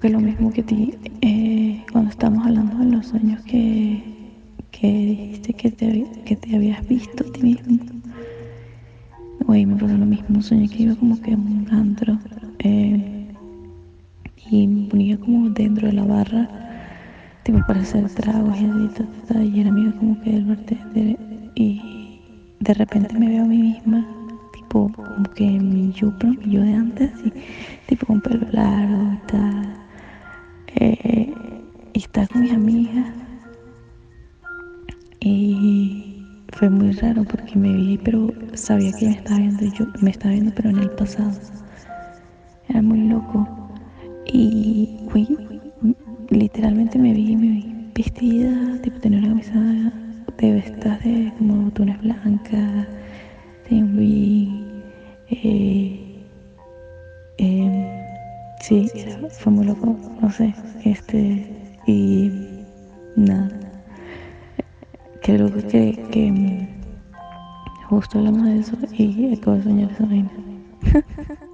[0.00, 4.02] Que lo mismo que ti, eh, cuando estábamos hablando de los sueños que,
[4.70, 7.78] que dijiste que te, que te habías visto a ti mismo.
[9.46, 12.18] Hoy me pasó lo mismo, soñé que iba como que a un antro
[12.60, 13.26] eh,
[14.50, 16.48] y me ponía como dentro de la barra,
[17.42, 21.18] tipo para hacer tragos y así, y era amiga como que del bartender
[21.54, 22.20] y
[22.60, 24.06] de repente me veo a mí misma,
[24.54, 27.32] tipo como que mi yo, pero yo de antes, y,
[27.86, 29.79] tipo con pelo largo y tal,
[30.76, 31.32] eh,
[31.94, 33.06] estaba con mis amigas
[35.20, 40.10] y fue muy raro porque me vi, pero sabía que me estaba viendo yo, me
[40.10, 41.32] estaba viendo pero en el pasado,
[42.68, 43.48] era muy loco.
[44.26, 45.28] Y güey,
[46.30, 49.92] literalmente me vi, me vi vestida, tipo tenía una camisa
[50.38, 52.86] de vestas de como botones blancas,
[53.70, 54.82] me vi,
[55.30, 56.24] eh,
[57.38, 57.99] em,
[58.70, 58.92] sí,
[59.40, 60.54] fue muy loco, no sé,
[60.84, 62.30] este, y
[63.16, 63.50] nada,
[65.38, 66.68] loco que, que mm,
[67.88, 70.30] justo hablamos de eso y acabo de soñar esa vaina.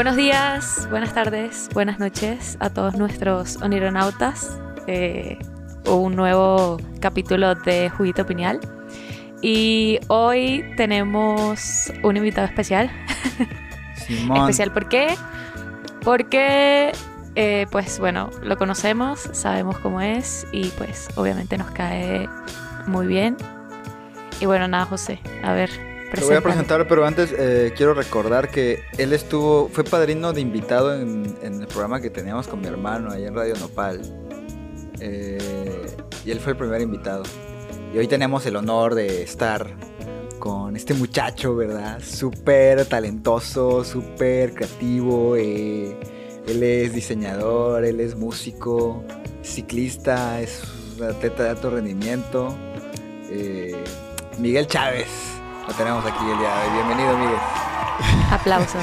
[0.00, 4.58] Buenos días, buenas tardes, buenas noches a todos nuestros onironautas.
[4.86, 5.38] Eh,
[5.84, 8.60] un nuevo capítulo de Juguito Piñal.
[9.42, 12.90] Y hoy tenemos un invitado especial.
[13.94, 14.38] Simón.
[14.38, 15.16] Especial, ¿por qué?
[16.02, 16.92] Porque,
[17.34, 22.26] eh, pues bueno, lo conocemos, sabemos cómo es y pues obviamente nos cae
[22.86, 23.36] muy bien.
[24.40, 28.50] Y bueno, nada, José, a ver, Te voy a presentar, pero antes eh, quiero recordar
[28.50, 32.66] que él estuvo, fue padrino de invitado en, en el programa que teníamos con mi
[32.66, 34.00] hermano ahí en Radio Nopal.
[35.00, 35.86] Eh,
[36.24, 37.22] y él fue el primer invitado.
[37.94, 39.66] Y hoy tenemos el honor de estar
[40.38, 42.00] con este muchacho, ¿verdad?
[42.02, 45.36] Súper talentoso, súper creativo.
[45.36, 45.96] eh,
[46.46, 49.04] él es diseñador, él es músico,
[49.42, 50.62] ciclista, es
[50.96, 52.54] un atleta de alto rendimiento.
[53.30, 53.76] Eh,
[54.38, 55.06] Miguel Chávez,
[55.70, 56.72] lo tenemos aquí el día de hoy.
[56.74, 57.38] Bienvenido, Miguel.
[58.32, 58.82] Aplausos.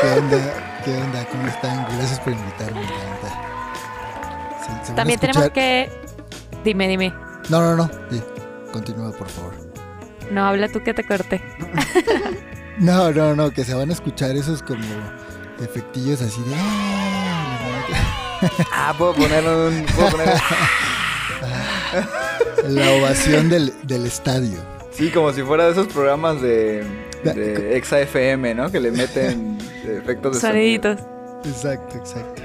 [0.00, 0.38] ¿Qué onda?
[0.84, 1.24] ¿Qué onda?
[1.30, 1.86] ¿Cómo están?
[1.96, 2.82] Gracias por invitarme.
[2.82, 5.90] Sí, se También tenemos que...
[6.64, 7.14] Dime, dime.
[7.48, 7.90] No, no, no.
[8.10, 8.22] Sí.
[8.72, 9.54] Continúa, por favor.
[10.30, 11.42] No habla tú que te corté.
[12.78, 13.50] No, no, no.
[13.52, 14.84] Que se van a escuchar esos como
[15.60, 16.54] efectillos así de...
[16.54, 17.82] "Ah",
[18.70, 19.82] Ah, puedo poner un.
[19.96, 20.28] Puedo poner.
[22.68, 24.58] La ovación del, del estadio.
[24.96, 26.84] Sí, como si fuera de esos programas de.
[27.22, 28.70] de Exa FM, ¿no?
[28.70, 30.96] Que le meten efectos de sonido.
[30.96, 30.98] Soniditos.
[31.44, 32.42] Exacto, exacto.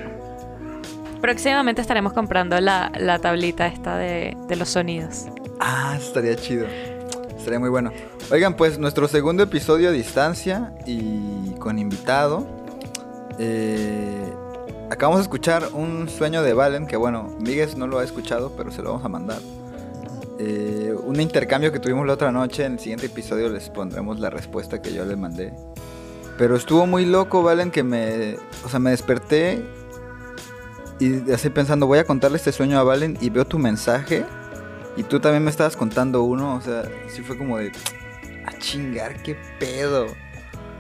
[1.22, 5.28] Próximamente estaremos comprando la, la tablita esta de, de los sonidos.
[5.59, 6.66] Ah, estaría chido.
[7.38, 7.91] Estaría muy bueno.
[8.31, 12.47] Oigan, pues nuestro segundo episodio a distancia y con invitado.
[13.39, 14.33] Eh,
[14.89, 18.72] acabamos de escuchar un sueño de Valen, que bueno, Miguel no lo ha escuchado, pero
[18.72, 19.39] se lo vamos a mandar.
[20.44, 22.66] Eh, un intercambio que tuvimos la otra noche.
[22.66, 25.53] En el siguiente episodio les pondremos la respuesta que yo le mandé.
[26.38, 28.38] Pero estuvo muy loco, Valen, que me.
[28.66, 29.63] O sea, me desperté
[31.00, 34.25] y así pensando, voy a contarle este sueño a Valen y veo tu mensaje.
[34.97, 37.72] Y tú también me estabas contando uno, o sea, sí fue como de.
[38.46, 40.07] A chingar, qué pedo.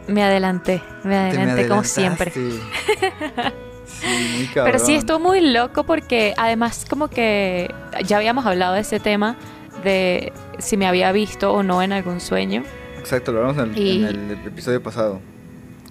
[0.07, 2.33] Me adelanté, me adelanté como siempre.
[4.01, 4.71] sí, muy cabrón.
[4.73, 7.73] Pero sí estuvo muy loco porque además como que
[8.05, 9.35] ya habíamos hablado de ese tema
[9.83, 12.63] de si me había visto o no en algún sueño.
[12.99, 15.19] Exacto, lo hablamos en el, Y- en el episodio pasado.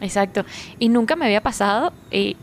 [0.01, 0.45] Exacto.
[0.79, 2.37] Y nunca me había pasado y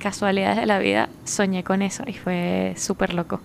[0.00, 3.40] casualidades de la vida soñé con eso y fue súper loco.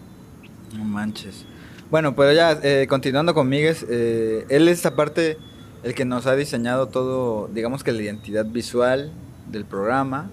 [0.76, 1.46] No manches.
[1.92, 5.38] Bueno, pero ya, eh, continuando con Miguel, eh, él es aparte
[5.84, 9.12] el que nos ha diseñado todo, digamos que la identidad visual
[9.48, 10.30] del programa,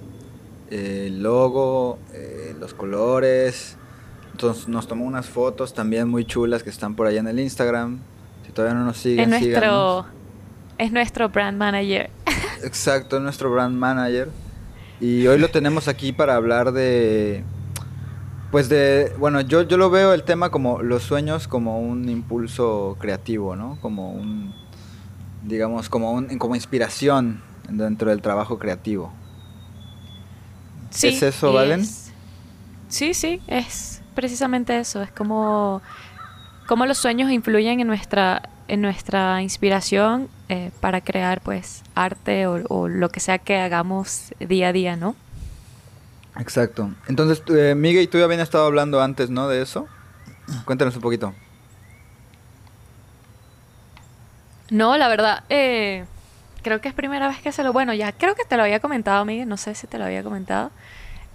[0.71, 3.77] el logo, eh, los colores.
[4.33, 7.99] Entonces nos tomó unas fotos también muy chulas que están por allá en el Instagram.
[8.45, 10.07] Si todavía no nos siguen, Es nuestro, síganos.
[10.79, 12.11] es nuestro brand manager.
[12.63, 14.29] Exacto, nuestro brand manager.
[15.01, 17.45] Y hoy lo tenemos aquí para hablar de.
[18.51, 19.13] Pues de.
[19.19, 23.79] Bueno, yo, yo lo veo el tema como los sueños como un impulso creativo, ¿no?
[23.81, 24.55] Como un.
[25.45, 29.13] Digamos, como, un, como inspiración dentro del trabajo creativo.
[30.91, 31.81] Sí, ¿Es eso, Valen?
[31.81, 32.13] es-
[32.89, 35.03] Sí, sí, es precisamente eso.
[35.03, 35.83] Es como,
[36.67, 42.63] como los sueños influyen en nuestra, en nuestra inspiración eh, para crear pues arte o,
[42.69, 45.15] o lo que sea que hagamos día a día, ¿no?
[46.39, 46.91] Exacto.
[47.09, 49.49] Entonces, eh, Miguel y tú ya habían estado hablando antes, ¿no?
[49.49, 49.87] De eso.
[50.65, 51.33] Cuéntanos un poquito.
[54.71, 56.05] No, la verdad, eh,
[56.67, 57.73] creo que es primera vez que se lo...
[57.73, 60.25] Bueno, ya creo que te lo había comentado, Miguel, no sé si te lo había
[60.25, 60.73] comentado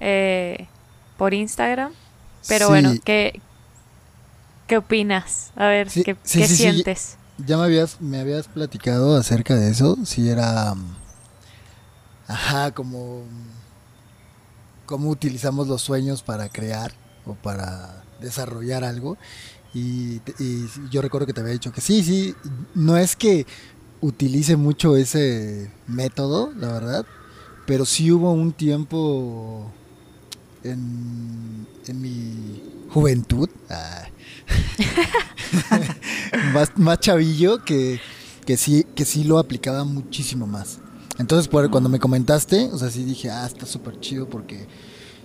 [0.01, 0.67] eh,
[1.17, 1.93] por Instagram.
[2.49, 2.69] Pero Sí.
[2.69, 3.39] bueno, ¿qué,
[4.67, 5.51] ¿qué opinas?
[5.55, 7.15] A ver, Sí, ¿qué, sí, qué sientes?
[7.37, 10.75] Ya me habías, me habías platicado acerca de eso, si era...
[10.75, 10.95] mm,
[12.27, 13.23] Ajá, como...
[14.85, 16.91] Cómo utilizamos los sueños para crear
[17.25, 19.17] o para desarrollar algo.
[19.73, 22.35] Y, y yo recuerdo que te había dicho que sí, sí,
[22.75, 23.47] no es que
[24.01, 27.05] utilice mucho ese método, la verdad,
[27.65, 29.71] pero sí hubo un tiempo
[30.63, 34.07] en, en mi juventud, ah,
[36.75, 37.99] más, chavillo, que,
[38.45, 40.79] que, sí, que sí lo aplicaba muchísimo más.
[41.17, 44.67] Entonces, cuando me comentaste, o sea, sí dije, ah, está súper chido porque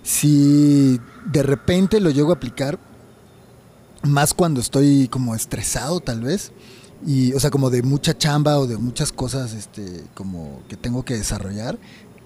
[0.03, 2.79] si de repente lo llego a aplicar,
[4.03, 6.51] más cuando estoy como estresado tal vez,
[7.05, 11.03] y, o sea, como de mucha chamba o de muchas cosas este, como que tengo
[11.05, 11.77] que desarrollar,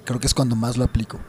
[0.05, 1.19] creo que es cuando más lo aplico.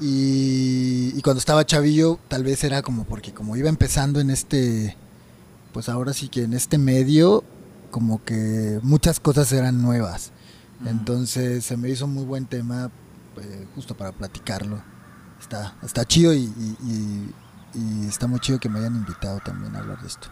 [0.00, 4.96] Y, y cuando estaba chavillo, tal vez era como porque como iba empezando en este,
[5.72, 7.42] pues ahora sí que en este medio,
[7.90, 10.30] como que muchas cosas eran nuevas.
[10.86, 12.90] Entonces se me hizo muy buen tema
[13.40, 14.80] eh, justo para platicarlo.
[15.40, 17.34] Está, está chido y, y- y-
[17.74, 20.28] y está muy chido que me hayan invitado también a hablar de esto.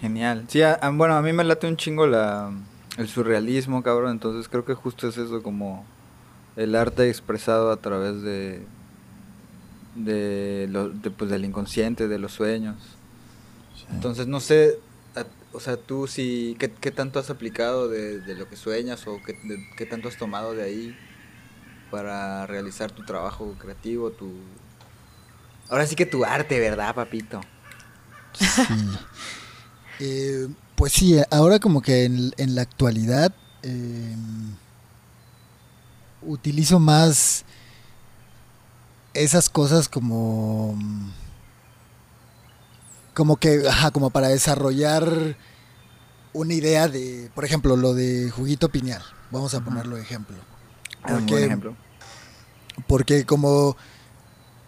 [0.00, 0.44] Genial.
[0.48, 2.52] Sí, a- a- bueno, a mí me late un chingo la,
[2.98, 4.12] el surrealismo, cabrón.
[4.12, 5.84] Entonces creo que justo es eso, como
[6.56, 8.60] el arte expresado a través de,
[9.96, 12.76] de, lo, de, pues, del inconsciente, de los sueños.
[13.92, 14.78] Entonces no sé,
[15.16, 19.06] a- o sea, tú si, ¿qué, qué tanto has aplicado de, de lo que sueñas
[19.06, 20.94] o qué, de- qué tanto has tomado de ahí
[21.90, 24.32] para realizar tu trabajo creativo, tu...
[25.70, 27.40] Ahora sí que tu arte, ¿verdad, papito?
[28.34, 28.46] Sí.
[30.00, 33.32] Eh, pues sí, ahora como que en, en la actualidad
[33.62, 34.16] eh,
[36.22, 37.44] utilizo más
[39.12, 40.76] esas cosas como
[43.14, 45.36] como que ajá, como para desarrollar
[46.32, 49.02] una idea de, por ejemplo, lo de juguito piñal.
[49.30, 49.66] Vamos a Ajá.
[49.66, 50.36] ponerlo de ejemplo.
[51.04, 51.76] Ah, un buen Porque- ejemplo.
[52.88, 53.76] porque como,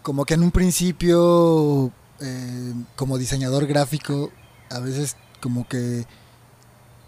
[0.03, 1.91] como que en un principio,
[2.21, 4.31] eh, como diseñador gráfico,
[4.69, 6.05] a veces como que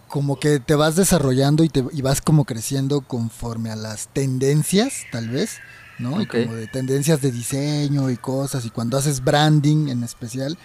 [0.07, 5.06] como que te vas desarrollando y, te, y vas como creciendo conforme a las tendencias,
[5.11, 5.59] tal vez,
[6.00, 6.19] ¿no?
[6.21, 10.57] Y como de tendencias de diseño y cosas, y cuando haces branding en especial,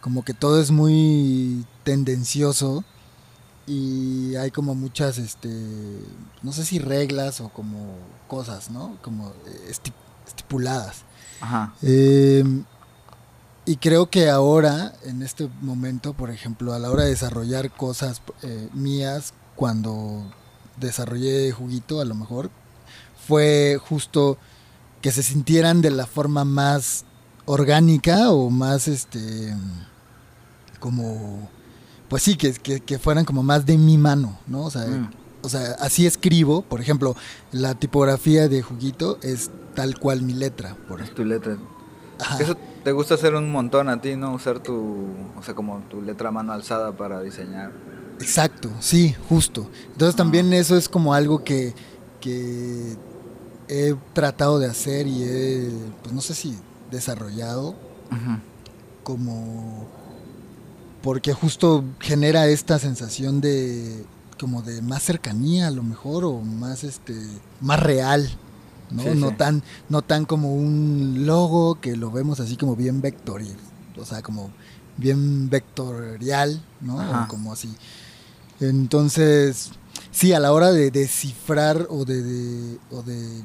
[0.00, 2.84] como que todo es muy tendencioso
[3.66, 5.48] y hay como muchas, este,
[6.42, 7.96] no sé si reglas o como
[8.28, 8.96] cosas, ¿no?
[9.02, 9.92] Como eh, esti-
[10.26, 10.98] estipuladas.
[11.40, 11.74] Ajá.
[11.82, 12.44] Eh,
[13.66, 18.20] y creo que ahora, en este momento, por ejemplo, a la hora de desarrollar cosas
[18.42, 20.22] eh, mías, cuando
[20.78, 22.50] desarrollé Juguito, a lo mejor,
[23.26, 24.36] fue justo
[25.00, 27.04] que se sintieran de la forma más
[27.46, 29.54] orgánica o más, este,
[30.80, 31.48] como,
[32.08, 34.64] pues sí, que, que, que fueran como más de mi mano, ¿no?
[34.64, 35.10] O sea, Mm.
[35.42, 37.16] o sea, así escribo, por ejemplo,
[37.52, 41.56] la tipografía de Juguito es tal cual mi letra, por Es tu letra.
[42.18, 42.38] Ajá.
[42.42, 44.34] Eso te gusta hacer un montón a ti, ¿no?
[44.34, 45.06] Usar tu,
[45.38, 47.72] o sea, como tu letra mano alzada para diseñar.
[48.20, 49.68] Exacto, sí, justo.
[49.92, 50.56] Entonces también Ah.
[50.56, 51.74] eso es como algo que,
[52.20, 52.96] que
[53.68, 55.70] he tratado de hacer y he,
[56.02, 56.56] pues no sé si
[56.90, 57.74] desarrollado
[59.02, 59.88] como
[61.02, 64.04] porque justo genera esta sensación de
[64.38, 67.14] como de más cercanía a lo mejor o más este
[67.60, 68.30] más real
[68.94, 69.34] no Sí, no sí.
[69.36, 73.56] tan no tan como un logo que lo vemos así como bien vectorial
[73.98, 74.50] o sea como
[74.96, 77.74] bien vectorial no o como así
[78.60, 79.72] entonces
[80.10, 83.42] sí a la hora de descifrar o de, de- o de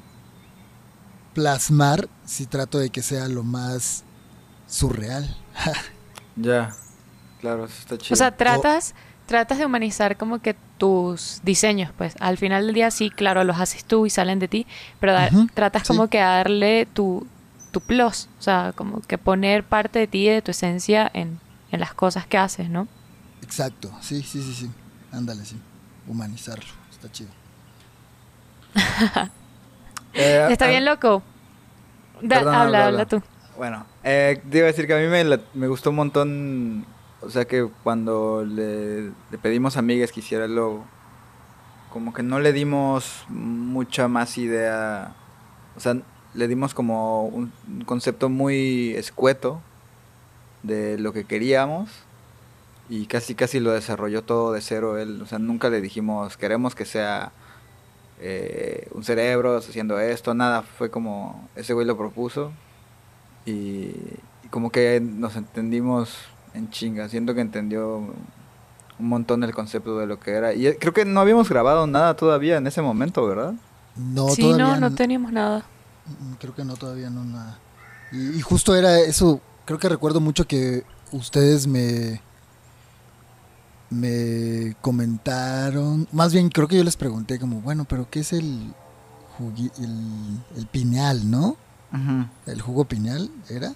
[1.34, 4.03] plasmar sí trato de que sea lo más
[4.68, 5.36] surreal
[6.36, 6.74] Ya.
[7.41, 8.13] Claro, eso está chido.
[8.13, 8.94] O sea, tratas,
[9.25, 13.59] tratas de humanizar como que tus diseños, pues al final del día sí, claro, los
[13.59, 14.65] haces tú y salen de ti,
[15.00, 15.88] pero da- tratas sí.
[15.89, 17.27] como que darle tu,
[17.71, 21.39] tu plus, o sea, como que poner parte de ti, de tu esencia en,
[21.71, 22.88] en las cosas que haces, ¿no?
[23.43, 24.69] Exacto, sí, sí, sí, sí.
[25.12, 25.57] Ándale, sí.
[26.07, 27.29] Humanizarlo, está chido.
[30.15, 31.21] Eh, Está bien loco.
[32.21, 33.21] Da- Perdón, habla, habla, tú.
[33.57, 36.86] Bueno, eh, a decir que a mí me, la- me gustó un montón,
[37.22, 39.12] o sea que cuando le,
[39.42, 40.86] pedimos a Miguel que hiciera el logo,
[41.92, 45.16] como que no le dimos mucha más idea,
[45.76, 45.98] o sea,
[46.34, 47.52] le dimos como un,
[47.86, 49.62] concepto muy escueto
[50.64, 51.90] de lo que queríamos
[52.90, 56.76] y casi casi lo desarrolló todo de cero él, o sea, nunca le dijimos queremos
[56.76, 57.32] que sea
[58.22, 62.52] eh, un cerebro haciendo esto, nada, fue como ese güey lo propuso
[63.46, 63.94] y
[64.50, 66.18] como que nos entendimos
[66.53, 70.77] en chinga, siento que entendió un montón el concepto de lo que era y eh,
[70.79, 73.53] creo que no habíamos grabado nada todavía en ese momento, ¿verdad?
[73.96, 75.65] No, sí, todavía no, no teníamos nada.
[76.08, 77.60] Mm, Creo que no, todavía no nada.
[78.12, 82.22] Y, y justo era eso, creo que recuerdo mucho que ustedes me
[83.89, 88.74] me comentaron, más bien creo que yo les pregunté como, bueno, pero ¿qué es el,
[89.39, 91.58] el pineal, no?
[92.46, 93.74] El jugo pineal, ¿era?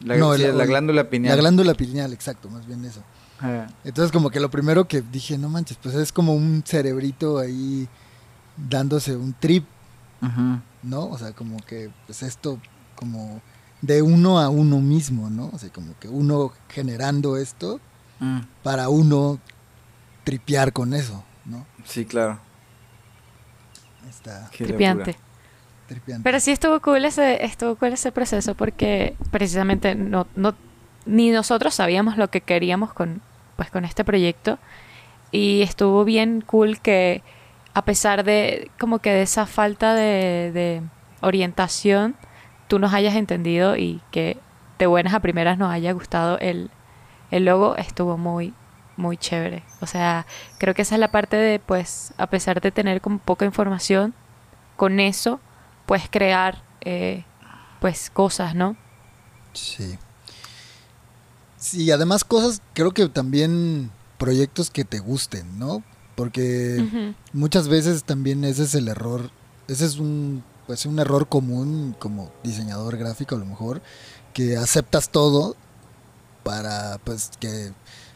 [0.00, 1.36] La, No, sí, el- la el- glándula pineal.
[1.36, 3.02] La glándula pineal, exacto, más bien eso.
[3.42, 7.38] Eh, Entonces como que lo primero que dije, no manches, pues es como un cerebrito
[7.38, 7.88] ahí
[8.56, 9.64] dándose un trip.
[10.82, 11.04] ¿no?
[11.08, 12.58] O sea, como que pues esto
[12.96, 13.42] como
[13.82, 15.50] de uno a uno mismo, ¿no?
[15.52, 17.80] O sea, como que uno generando esto
[18.20, 19.38] Mm, para uno
[20.22, 21.66] tripear con eso, ¿no?
[21.84, 22.38] Sí, claro.
[24.08, 24.64] Está Qué
[25.86, 26.24] Tripiante.
[26.24, 30.54] Pero sí estuvo cool ese, estuvo cool ese proceso porque precisamente no, no,
[31.06, 33.20] ni nosotros sabíamos lo que queríamos con,
[33.56, 34.58] pues, con este proyecto.
[35.30, 37.22] Y estuvo bien cool que
[37.74, 40.82] a pesar de como que de esa falta de, de
[41.20, 42.14] orientación,
[42.68, 44.38] tú nos hayas entendido y que
[44.78, 46.70] de buenas a primeras nos haya gustado el,
[47.30, 48.54] el logo, estuvo muy,
[48.96, 49.62] muy chévere.
[49.80, 50.26] O sea,
[50.58, 54.14] creo que esa es la parte de, pues, a pesar de tener como poca información,
[54.76, 55.40] con eso
[55.86, 57.24] puedes crear, eh,
[57.80, 58.76] pues, cosas, ¿no?
[59.52, 59.98] Sí.
[61.58, 65.82] Sí, además cosas, creo que también proyectos que te gusten, ¿no?
[66.14, 69.30] Porque muchas veces también ese es el error,
[69.66, 73.82] ese es un, pues un error común como diseñador gráfico a lo mejor,
[74.32, 75.56] que aceptas todo
[76.42, 77.72] para, pues, que,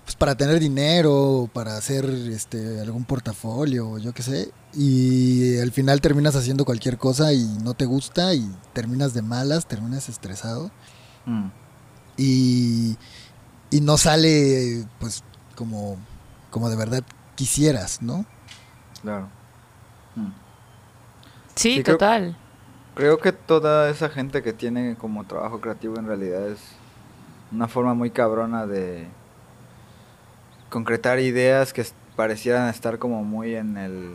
[0.09, 5.71] pues para tener dinero, para hacer este algún portafolio, o yo qué sé, y al
[5.71, 10.71] final terminas haciendo cualquier cosa y no te gusta y terminas de malas, terminas estresado
[11.27, 11.49] Mm,
[12.17, 12.97] y,
[13.71, 15.23] y no sale pues
[15.55, 15.99] como,
[16.51, 17.03] como de verdad
[17.35, 18.25] quisieras, ¿no?
[19.03, 19.29] claro.
[20.17, 20.29] Mm.
[21.55, 22.35] Sí, Sí, creo- total.
[22.95, 26.61] Creo que toda esa gente que tiene como trabajo creativo en realidad es
[27.53, 29.07] una forma muy cabrona de
[30.71, 31.85] concretar ideas que
[32.17, 34.15] parecieran estar como muy en el...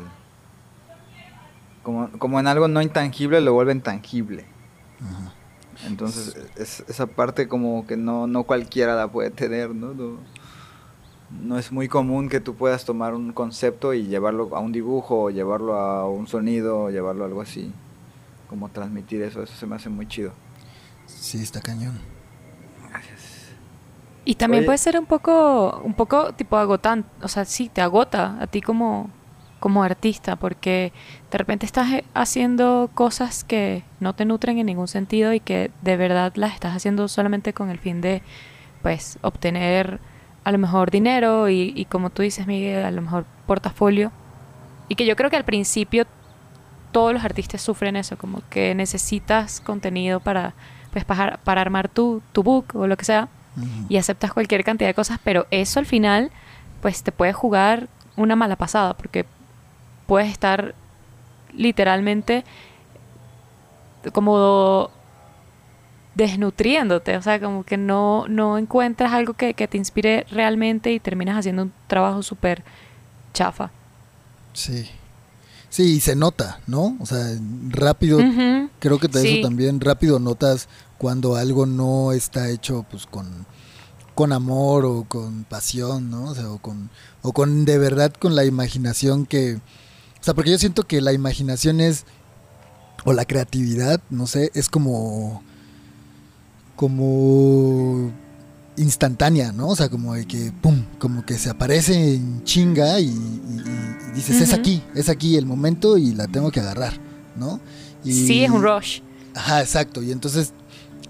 [1.83, 4.45] Como, como en algo no intangible lo vuelven tangible.
[5.85, 9.93] Entonces es- esa parte como que no, no cualquiera la puede tener, ¿no?
[9.93, 10.17] ¿no?
[11.41, 15.23] no es muy común que tú puedas tomar un concepto y llevarlo a un dibujo,
[15.23, 17.71] o llevarlo a un sonido, o llevarlo a algo así.
[18.47, 20.31] Como transmitir eso, eso se me hace muy chido.
[21.07, 21.99] Sí, está cañón.
[24.25, 24.65] Y también Oye.
[24.67, 28.61] puede ser un poco, un poco tipo agotante, o sea, sí, te agota a ti
[28.61, 29.09] como,
[29.59, 30.93] como artista, porque
[31.29, 35.71] de repente estás eh, haciendo cosas que no te nutren en ningún sentido y que
[35.81, 38.21] de verdad las estás haciendo solamente con el fin de,
[38.81, 39.99] pues, obtener
[40.45, 44.11] a lo mejor dinero y, y como tú dices, Miguel, a lo mejor portafolio.
[44.87, 46.05] Y que yo creo que al principio
[46.93, 50.53] todos los artistas sufren eso, como que necesitas contenido para,
[50.93, 53.27] pues, para, para armar tu, tu book o lo que sea
[53.89, 56.31] Y aceptas cualquier cantidad de cosas, pero eso al final
[56.81, 59.25] pues te puede jugar una mala pasada porque
[60.07, 60.73] puedes estar
[61.53, 62.43] literalmente
[64.11, 64.89] como
[66.15, 70.99] desnutriéndote, o sea, como que no, no encuentras algo que, que te inspire realmente y
[70.99, 72.63] terminas haciendo un trabajo súper
[73.33, 73.71] chafa.
[74.53, 74.87] Sí.
[75.69, 76.95] Sí, y se nota, ¿no?
[76.99, 77.25] O sea,
[77.69, 78.19] rápido,
[78.77, 79.39] creo que de Sí.
[79.39, 80.69] eso también rápido notas
[81.03, 83.27] cuando algo no está hecho pues con,
[84.15, 86.29] con amor o con pasión, ¿no?
[86.29, 86.89] O sea, o con,
[87.23, 89.55] o con de verdad con la imaginación que...
[89.55, 92.05] O sea, porque yo siento que la imaginación es,
[93.03, 95.43] o la creatividad, no sé, es como...
[96.77, 98.09] como
[98.77, 99.67] instantánea, ¿no?
[99.67, 104.09] O sea, como de que, pum, como que se aparece en chinga y, y- y-
[104.09, 106.93] y dices, es aquí, es aquí el momento y la tengo que agarrar,
[107.35, 107.59] ¿no?
[108.05, 109.01] Y- Sí, es un rush.
[109.35, 110.01] Ajá, exacto.
[110.01, 110.53] Y entonces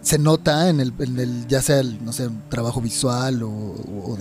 [0.03, 4.17] se nota en el, en el ya sea el, no sé, un trabajo visual o,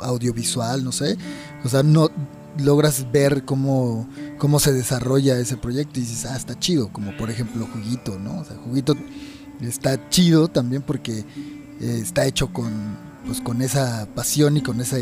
[0.00, 1.16] audiovisual, no sé.
[1.64, 2.10] O sea, no
[2.58, 6.92] logras ver cómo, cómo se desarrolla ese proyecto y dices, ah, está chido.
[6.92, 8.40] Como por ejemplo Juguito, ¿no?
[8.40, 8.94] O sea, Juguito
[9.60, 11.24] está chido también porque
[11.80, 14.96] eh, está hecho con, pues, con esa pasión y con esa,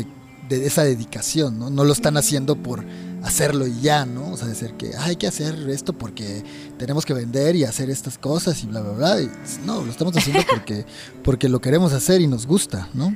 [0.49, 1.69] de, esa dedicación, ¿no?
[1.69, 2.83] No lo están haciendo por
[3.23, 4.31] hacerlo y ya, ¿no?
[4.31, 6.43] O sea, decir que "Ah, hay que hacer esto porque
[6.77, 9.21] tenemos que vender y hacer estas cosas y bla, bla, bla.
[9.21, 9.31] Y,
[9.65, 10.85] no, lo estamos haciendo porque,
[11.23, 13.15] porque lo queremos hacer y nos gusta, ¿no?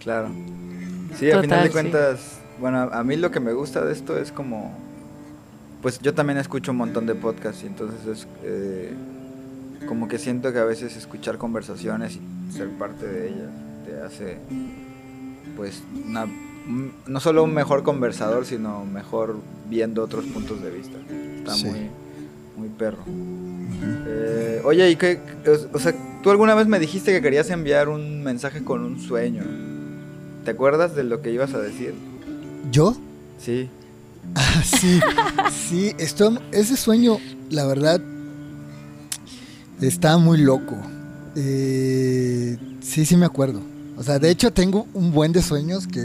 [0.00, 0.28] Claro.
[1.18, 1.72] Sí, a final de sí.
[1.72, 2.18] cuentas,
[2.60, 4.76] bueno, a mí lo que me gusta de esto es como,
[5.82, 8.92] pues yo también escucho un montón de podcasts y entonces es eh,
[9.86, 13.50] como que siento que a veces escuchar conversaciones y ser parte de ellas
[13.86, 14.38] te hace,
[15.56, 16.43] pues, una, un-
[17.06, 19.36] no solo un mejor conversador, sino mejor
[19.68, 20.96] viendo otros puntos de vista.
[21.38, 21.66] Está Sí.
[21.66, 21.80] muy,
[22.56, 23.02] muy perro.
[24.06, 25.20] Eh, oye, ¿y qué?
[25.46, 29.00] O, o sea, tú alguna vez me dijiste que querías enviar un mensaje con un
[29.00, 29.42] sueño.
[30.44, 31.94] ¿Te acuerdas de lo que ibas a decir?
[32.70, 32.96] ¿Yo?
[33.38, 33.68] Sí.
[34.34, 35.00] Ah, sí,
[35.68, 37.18] sí, esto, ese sueño,
[37.50, 38.00] la verdad,
[39.80, 40.76] está muy loco.
[41.36, 43.60] Eh, sí, sí me acuerdo.
[43.96, 46.00] O sea, de hecho tengo un buen de sueños que,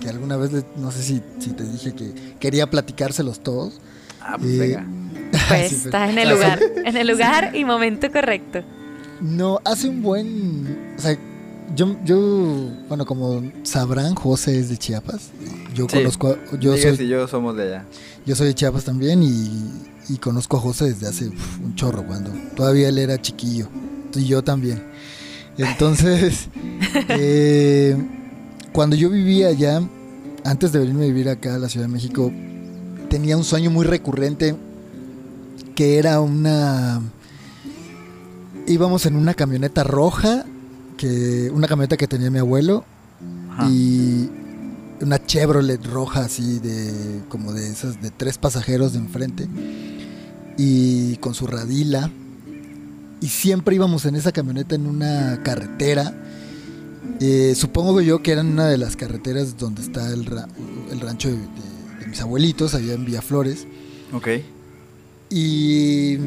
[0.00, 3.74] que alguna vez, le- no sé si, si te dije que quería platicárselos todos.
[4.20, 4.86] Ah, pues Eh, venga.
[5.48, 8.62] Pues Sí, estás en el lugar, en el lugar y momento correcto.
[9.20, 10.94] No, hace un buen...
[10.98, 11.16] O sea,
[11.76, 15.30] yo, yo, bueno, como sabrán, José es de Chiapas.
[15.74, 15.98] Yo Sí.
[15.98, 17.84] conozco, a- yo Digas soy, y yo somos de allá.
[18.26, 19.70] yo soy de Chiapas también y,
[20.08, 23.68] y conozco a José desde hace uf, un chorro, cuando todavía él era chiquillo.
[24.16, 24.82] Y yo también.
[25.58, 26.48] Entonces,
[27.10, 27.96] eh,
[28.72, 29.82] cuando yo vivía allá,
[30.44, 32.32] antes de venirme a vivir acá a la Ciudad de México,
[33.08, 34.54] tenía un sueño muy recurrente
[35.74, 37.00] que era una...
[38.66, 40.44] Íbamos en una camioneta roja,
[40.96, 42.84] que una camioneta que tenía mi abuelo,
[43.50, 43.68] Ajá.
[43.68, 44.30] y
[45.00, 49.48] una Chevrolet roja así de como de esas de tres pasajeros de enfrente
[50.58, 52.10] y con su radila
[53.20, 56.14] y siempre íbamos en esa camioneta en una carretera
[57.20, 60.48] Eh, supongo yo que era en una de las carreteras donde está el, ra-
[60.90, 63.66] el rancho de, de- de mis abuelitos allá en Villaflores
[64.12, 64.28] Ok.
[65.30, 66.18] y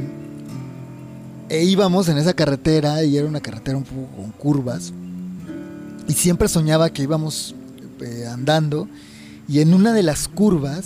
[1.49, 4.93] e íbamos en esa carretera y era una carretera un poco con curvas.
[6.07, 7.53] Y siempre soñaba que íbamos
[8.01, 8.87] eh, andando
[9.47, 10.85] y en una de las curvas,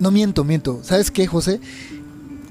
[0.00, 1.60] no miento, miento, ¿sabes qué, José?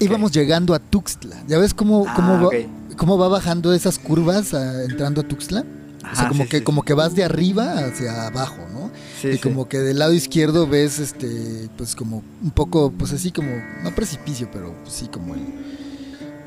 [0.00, 1.42] Íbamos llegando a Tuxtla.
[1.48, 2.50] ¿Ya ves cómo, cómo, Ah, va,
[2.96, 5.64] cómo va bajando esas curvas ah, entrando a Tuxtla?
[6.12, 6.86] O sea, como, sí, que, sí, como sí.
[6.86, 8.90] que vas de arriba hacia abajo, ¿no?
[9.20, 9.38] Sí, y sí.
[9.38, 13.50] como que del lado izquierdo ves este pues como un poco pues así como
[13.82, 15.40] no precipicio pero pues, sí como el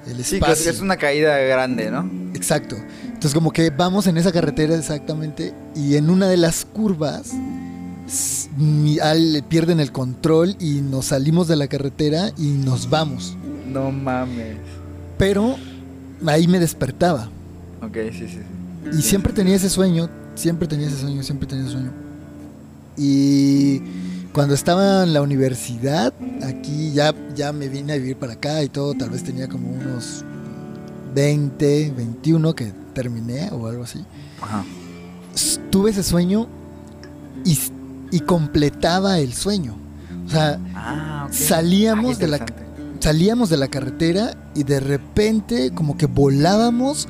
[0.08, 2.10] el Sí, espacio que es una caída grande, ¿no?
[2.34, 7.32] exacto entonces como que vamos en esa carretera exactamente y en una de las curvas
[9.02, 13.36] al- pierden el control y nos salimos de la carretera y nos vamos
[13.67, 14.58] No mames.
[15.17, 15.58] pero
[16.26, 17.30] ahí me despertaba
[17.82, 18.39] Ok, sí, sí, sí.
[18.97, 21.91] Y siempre tenía ese sueño, siempre tenía ese sueño, siempre tenía ese sueño.
[22.97, 23.79] Y
[24.33, 26.13] cuando estaba en la universidad,
[26.43, 29.69] aquí ya, ya me vine a vivir para acá y todo, tal vez tenía como
[29.71, 30.23] unos
[31.15, 33.99] 20, 21 que terminé o algo así.
[34.41, 34.63] Ajá.
[35.69, 36.47] Tuve ese sueño
[37.45, 37.57] y,
[38.11, 39.75] y completaba el sueño.
[40.25, 41.27] O sea, Ah.
[41.31, 42.45] Salíamos Ah, de la-
[42.99, 47.07] salíamos de la carretera y de repente como que volábamos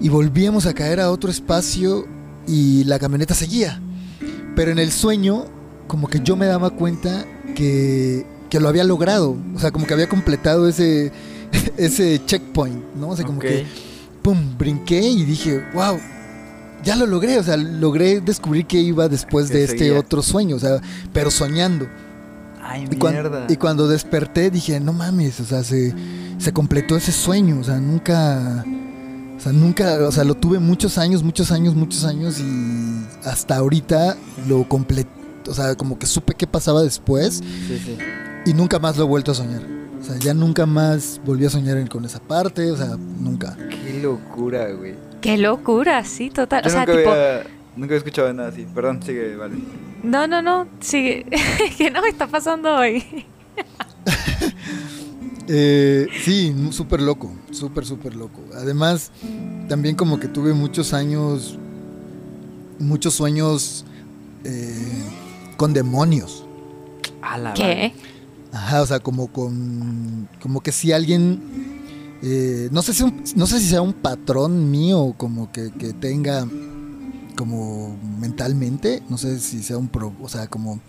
[0.00, 2.06] y volvíamos a caer a otro espacio
[2.46, 3.80] y la camioneta seguía.
[4.56, 5.46] Pero en el sueño
[5.86, 9.94] como que yo me daba cuenta que, que lo había logrado, o sea, como que
[9.94, 11.12] había completado ese,
[11.76, 13.10] ese checkpoint, ¿no?
[13.10, 13.66] O sea, como que,
[14.22, 15.98] ¡pum!, brinqué y dije, wow,
[16.82, 20.56] ya lo logré, o sea, logré descubrir que iba después Que de este otro sueño,
[20.56, 20.80] o sea,
[21.12, 21.86] pero soñando.
[22.62, 23.46] Ay, Y, cuan- mierda.
[23.48, 25.94] y cuando desperté dije, no mames, o sea, se,
[26.38, 28.64] se completó ese sueño, o sea, nunca,
[29.44, 34.16] sea, nunca, o sea, lo tuve muchos años, muchos años, muchos años y hasta ahorita
[34.48, 35.10] lo completé,
[35.48, 37.98] o sea, como que supe qué pasaba después Sí, sí.
[38.46, 39.62] y nunca más lo he vuelto a soñar.
[40.00, 43.56] O sea, ya nunca más volví a soñar con esa parte, o sea, nunca.
[43.70, 44.94] Qué locura, güey.
[45.22, 46.62] Qué locura, sí, total.
[46.62, 47.42] Yo o sea, nunca, tipo, había,
[47.74, 48.66] nunca había escuchado nada así.
[48.74, 49.56] Perdón, sigue, vale.
[50.02, 51.24] no, no, no, sigue.
[51.78, 53.02] ¿Qué nos está pasando hoy?
[55.48, 58.40] Eh, sí, súper loco, súper, súper loco.
[58.54, 59.10] Además,
[59.68, 61.58] también como que tuve muchos años,
[62.78, 63.84] muchos sueños
[64.44, 65.02] eh,
[65.56, 66.44] con demonios.
[67.22, 67.92] A la ¿Qué?
[68.52, 71.42] Ajá, o sea, como con, como que si alguien,
[72.22, 75.92] eh, no sé si un- no sé si sea un patrón mío, como que, que
[75.92, 76.46] tenga,
[77.36, 80.80] como mentalmente, no sé si sea un, pro, o sea, como,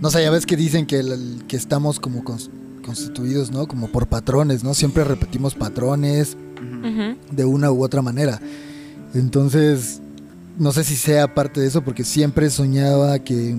[0.00, 2.50] no sé, ya ves que dicen que, el- que estamos como cons-
[2.84, 3.66] constituidos, ¿no?
[3.66, 4.74] Como por patrones, ¿no?
[4.74, 6.36] Siempre repetimos patrones,
[7.30, 8.40] de una u otra manera.
[9.14, 10.00] Entonces,
[10.58, 13.56] no sé si sea parte de eso, porque siempre soñaba que,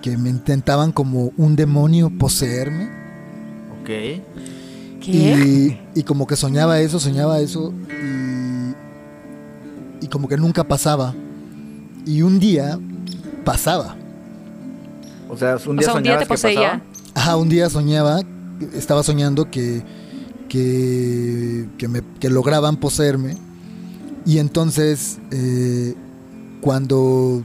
[0.00, 2.88] que me intentaban como un demonio poseerme.
[3.80, 3.86] Ok.
[3.86, 4.22] ¿Qué?
[5.02, 7.72] Y, y como que soñaba eso, soñaba eso,
[10.00, 11.14] y, y como que nunca pasaba.
[12.06, 12.78] Y un día
[13.44, 13.96] pasaba.
[15.28, 16.60] O sea, un O día sea, un día te que poseía.
[16.60, 16.82] pasaba.
[17.14, 18.20] Ajá, un día soñaba,
[18.74, 19.82] estaba soñando que,
[20.48, 23.36] que, que, me, que lograban poseerme.
[24.24, 25.94] Y entonces, eh,
[26.60, 27.42] cuando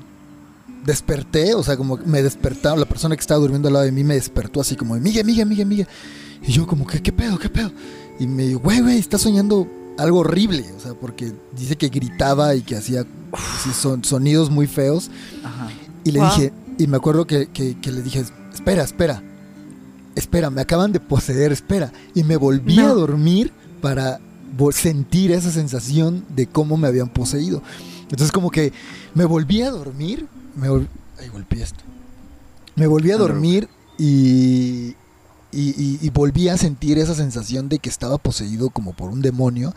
[0.85, 4.03] desperté, o sea, como me despertaron, la persona que estaba durmiendo al lado de mí
[4.03, 5.87] me despertó así como, Miguel, Miguel, Miguel, Miguel.
[6.47, 7.71] Y yo como, ¿qué, qué pedo, qué pedo?
[8.19, 9.67] Y me dijo, güey, güey, estás soñando
[9.97, 10.65] algo horrible.
[10.77, 15.09] O sea, porque dice que gritaba y que hacía así son, sonidos muy feos.
[15.43, 15.69] Ajá.
[16.03, 16.29] Y le Wow.
[16.29, 19.23] dije, y me acuerdo que, que- que le dije, espera, espera,
[20.17, 21.91] espera, me acaban de poseer, espera.
[22.15, 22.87] Y me volví No.
[22.87, 23.51] a dormir
[23.81, 24.19] para
[24.73, 27.61] sentir esa sensación de cómo me habían poseído.
[28.03, 28.73] Entonces como que
[29.13, 30.87] me volví a dormir, me vol-
[31.19, 31.83] ay, golpeé esto.
[32.75, 34.95] Me volví a dormir y,
[35.51, 39.21] y, y- y volví a sentir esa sensación de que estaba poseído como por un
[39.21, 39.73] demonio,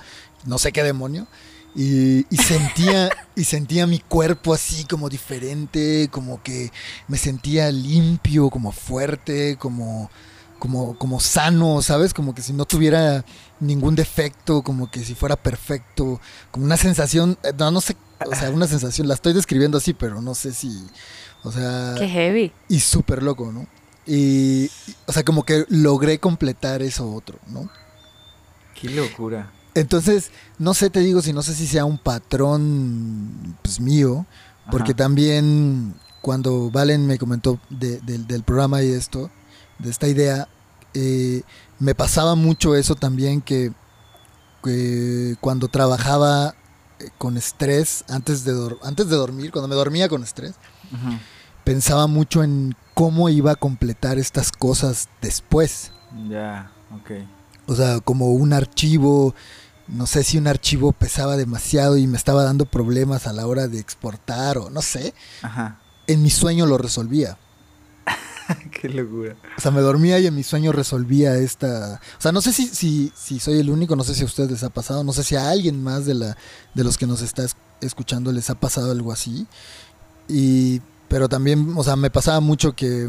[0.47, 1.27] no sé qué demonio,
[1.75, 6.71] y, y sentía y sentía mi cuerpo así como diferente, como que
[7.09, 10.11] me sentía limpio, como fuerte, como
[10.61, 12.15] como como sano, ¿sabes?
[12.15, 13.25] Como que si no tuviera
[13.59, 16.21] ningún defecto, como que si fuera perfecto,
[16.53, 19.93] como una sensación, eh, no, no sé, o sea, una sensación, la estoy describiendo así,
[19.95, 20.87] pero no sé si,
[21.43, 22.53] o sea, Qué heavy.
[22.69, 23.67] y súper loco, ¿no?
[24.07, 24.71] Y,
[25.07, 27.69] o sea, como que logré completar eso otro, ¿no?
[28.81, 29.53] Qué locura.
[29.75, 34.27] Entonces, no sé, te digo, si no sé si sea un patrón pues, mío,
[34.71, 34.97] porque Ajá.
[34.99, 39.31] también cuando Valen me comentó de- del- del programa y esto,
[39.83, 40.49] de esta idea,
[40.95, 41.43] eh,
[41.79, 43.73] me pasaba mucho eso también que,
[44.63, 46.55] que cuando trabajaba
[46.99, 50.55] eh, con estrés, antes de, antes de dormir, cuando me dormía con estrés,
[51.65, 55.93] pensaba mucho en cómo iba a completar estas cosas después.
[56.29, 57.11] Ya, ok.
[57.67, 59.35] O sea, como un archivo,
[59.89, 63.69] no sé si un archivo pesaba demasiado y me estaba dando problemas a la hora
[63.69, 65.15] de exportar o no sé.
[65.43, 65.79] Ajá.
[66.07, 67.39] En mi sueño lo resolvía.
[68.81, 69.37] Qué locura.
[69.57, 72.01] O sea, me dormía y en mi sueño resolvía esta...
[72.19, 74.51] O sea, no sé si, si, si soy el único, no sé si a ustedes
[74.51, 76.37] les ha pasado, no sé si a alguien más de, la,
[76.75, 79.47] de los que nos está es- escuchando les ha pasado algo así.
[80.29, 83.09] Y, pero también, o sea, me pasaba mucho que,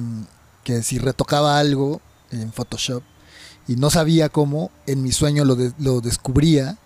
[0.64, 2.02] que si retocaba algo
[2.32, 3.04] en Photoshop
[3.68, 6.78] y no sabía cómo, en mi sueño lo, lo descubría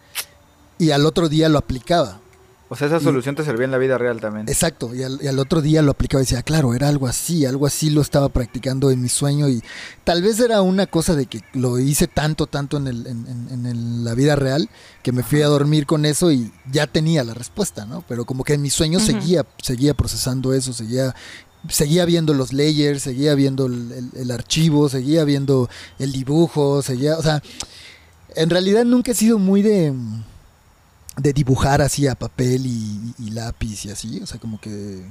[0.78, 2.20] y al otro día lo aplicaba.
[2.68, 4.50] O sea, esa Y- solución te servía en la vida real también.
[4.50, 7.46] Exacto, y al, y al otro día lo aplicaba y decía, claro, era algo así,
[7.46, 9.62] algo así lo estaba practicando en mi sueño y
[10.04, 13.48] tal vez era una cosa de que lo hice tanto, tanto en, el, en, en-
[13.52, 14.68] en el- la vida real
[15.04, 18.04] que me fui a dormir con eso y ya tenía la respuesta, ¿no?
[18.08, 21.14] Pero como que en mi sueño seguía, seguía procesando eso, seguía,
[21.70, 27.16] seguía viendo los layers, seguía viendo el, el- el archivo, seguía viendo el dibujo, seguía,
[27.18, 27.44] o sea,
[28.36, 29.94] en realidad nunca he sido muy de
[31.18, 35.02] de dibujar así a papel y, y lápiz y así, o sea, como que,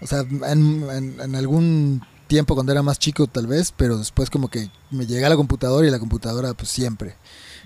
[0.00, 0.42] o sea, en,
[0.90, 5.06] en- en algún tiempo cuando era más chico tal vez, pero después como que me
[5.06, 7.14] llega a la computadora y la computadora pues siempre.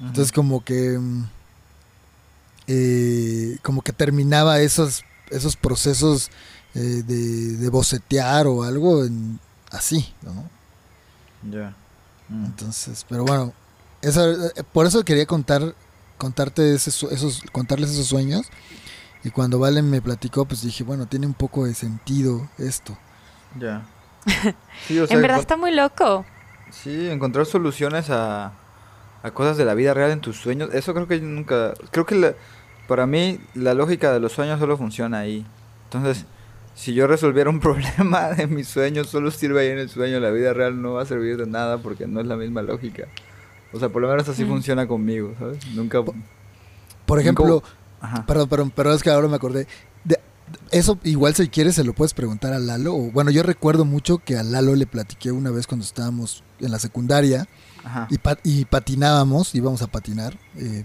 [0.00, 0.98] Entonces como que,
[2.66, 6.30] eh, como que terminaba esos, esos procesos
[6.74, 9.38] eh, de, de bocetear o algo en-
[9.70, 10.48] así, ¿no?
[11.50, 11.74] Ya.
[12.28, 12.44] Mm.
[12.46, 13.52] Entonces, pero bueno,
[14.02, 15.74] eso, eh, por eso quería contar,
[16.18, 18.46] contarte ese esos, contarles esos sueños.
[19.24, 22.96] Y cuando Valen me platicó, pues dije, bueno, tiene un poco de sentido esto.
[23.58, 23.84] Ya.
[24.86, 26.24] Sí, o sea, En verdad está muy loco.
[26.70, 28.52] Sí, encontrar soluciones a,
[29.22, 30.68] a cosas de la vida real en tus sueños.
[30.74, 31.72] Eso creo que yo nunca.
[31.90, 32.34] Creo que la-
[32.86, 35.46] para mí la lógica de los sueños solo funciona ahí.
[35.84, 36.24] Entonces,
[36.74, 40.20] si yo resolviera un problema de mis sueños, solo sirve ahí en el sueño.
[40.20, 43.06] La vida real no va a servir de nada porque no es la misma lógica.
[43.72, 44.48] O sea, por lo menos así Mm.
[44.48, 45.58] funciona conmigo, ¿sabes?
[45.74, 46.00] Nunca.
[47.04, 47.62] Por ejemplo,
[48.00, 48.24] Ajá.
[48.26, 49.66] perdón, perdón, pero es que ahora me acordé.
[50.04, 50.18] De,
[50.70, 52.94] eso igual si quieres se lo puedes preguntar a Lalo.
[52.94, 56.70] o- bueno, yo recuerdo mucho que a Lalo le platiqué una vez cuando estábamos en
[56.70, 57.46] la secundaria
[57.84, 58.06] Ajá.
[58.10, 60.38] y, pa- y patinábamos, íbamos a patinar.
[60.56, 60.84] eh,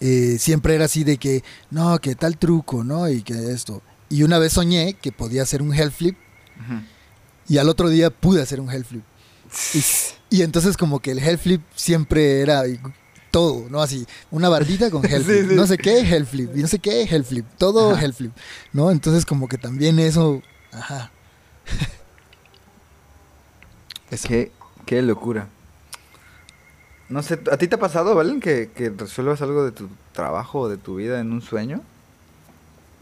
[0.00, 3.08] eh, siempre era así de que, no, que tal truco, ¿no?
[3.08, 3.82] Y que esto.
[4.08, 6.16] Y una vez soñé que podía hacer un hell flip
[7.48, 9.02] y al otro día pude hacer un hell flip.
[9.74, 12.62] Y, y entonces como que el hell flip siempre era
[13.30, 13.80] todo, ¿no?
[13.82, 15.54] Así, una bardita con hell Sí, flip, sí.
[15.56, 18.04] no sé qué, hell flip, y no sé qué, hell flip, todo Ajá.
[18.04, 18.32] hell flip,
[18.72, 18.90] ¿no?
[18.90, 21.10] Entonces como que también eso, ajá.
[24.10, 24.26] Eso.
[24.28, 24.50] Qué,
[24.86, 25.46] qué locura.
[27.08, 30.60] No sé, ¿a ti te ha pasado, Valen, que, que resuelvas algo de tu trabajo
[30.60, 31.80] o de tu vida en un sueño?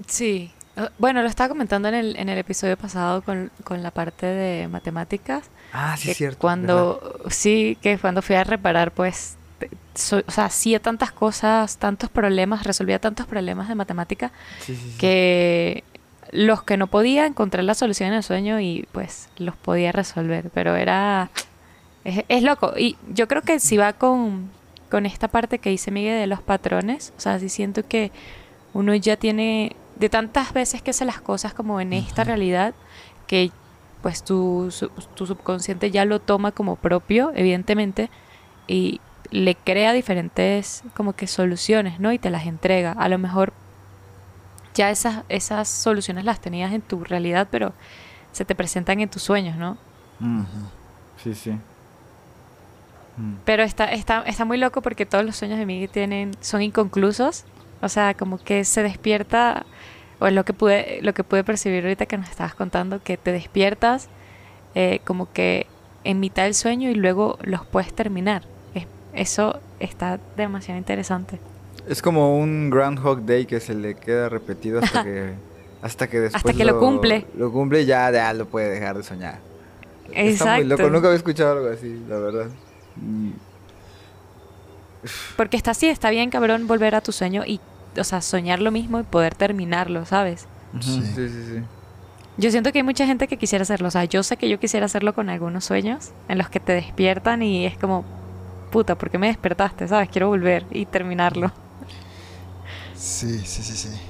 [0.06, 0.52] Sí.
[0.78, 4.26] Eh, Bueno, lo estaba comentando en el, en el episodio pasado con, con la parte
[4.26, 5.44] de matemáticas.
[5.72, 6.38] Ah, sí, que es cierto.
[6.38, 9.36] Cuando, sí, que cuando fui a reparar, pues,
[9.94, 14.64] so- o sea, hacía tantas cosas, tantos problemas, resolvía tantos problemas de matemática ¿verdad?
[14.64, 14.98] Sí, sí, sí.
[14.98, 15.84] que
[16.30, 20.50] los que no podía encontrar la solución en el sueño y pues los podía resolver,
[20.52, 21.30] pero era
[22.04, 24.50] es, es loco y yo creo que si va con
[24.90, 28.12] con esta parte que dice Miguel de los patrones, o sea, si siento que
[28.74, 32.74] uno ya tiene de tantas veces que hace las cosas como en esta realidad
[33.26, 33.50] que
[34.02, 38.11] pues tu, su- tu subconsciente ya lo toma como propio, evidentemente,
[38.68, 42.12] y le crea diferentes como que soluciones, ¿no?
[42.12, 42.92] Y te las entrega.
[42.92, 43.52] A lo mejor
[44.74, 47.72] ya esas, esas soluciones las tenías en tu realidad, pero
[48.32, 49.76] se te presentan en tus sueños, ¿no?
[51.22, 51.50] Sí, sí.
[53.16, 53.34] Mm.
[53.44, 57.44] Pero está, está, está muy loco porque todos los sueños de Miguel tienen, son inconclusos.
[57.80, 59.64] O sea, como que se despierta,
[60.20, 63.16] o es lo que pude, lo que pude percibir ahorita que nos estabas contando, que
[63.16, 64.09] te despiertas
[64.74, 65.66] eh, como que
[66.04, 68.42] en mitad del sueño y luego los puedes terminar.
[68.74, 71.38] Es- eso está demasiado interesante.
[71.88, 75.35] Es como un Groundhog Day que se le queda repetido hasta que
[75.81, 77.24] hasta que después Hasta que lo cumple.
[77.37, 79.38] Lo cumple y ya, ya lo puede dejar de soñar.
[80.12, 80.90] Está muy loco, Exacto.
[80.90, 82.46] nunca había escuchado algo así, la verdad.
[85.37, 87.61] Porque está así, está bien cabrón volver a tu sueño y,
[87.96, 90.46] o sea, soñar lo mismo y poder terminarlo, ¿sabes?
[90.81, 91.03] Sí.
[91.03, 91.62] sí, sí, sí.
[92.38, 93.88] Yo siento que hay mucha gente que quisiera hacerlo.
[93.88, 96.72] O sea, yo sé que yo quisiera hacerlo con algunos sueños en los que te
[96.72, 98.05] despiertan y es como,
[98.70, 99.88] puta, ¿por qué me despertaste?
[99.88, 100.09] ¿Sabes?
[100.09, 101.51] Quiero volver y terminarlo.
[102.94, 104.01] Sí, sí, sí, sí.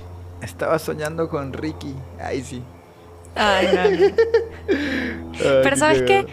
[0.43, 1.95] Estaba soñando con Ricky.
[2.21, 2.63] Ay, sí.
[3.35, 4.07] Ay, no, no.
[4.69, 6.27] Ay, Pero ¿sabes qué?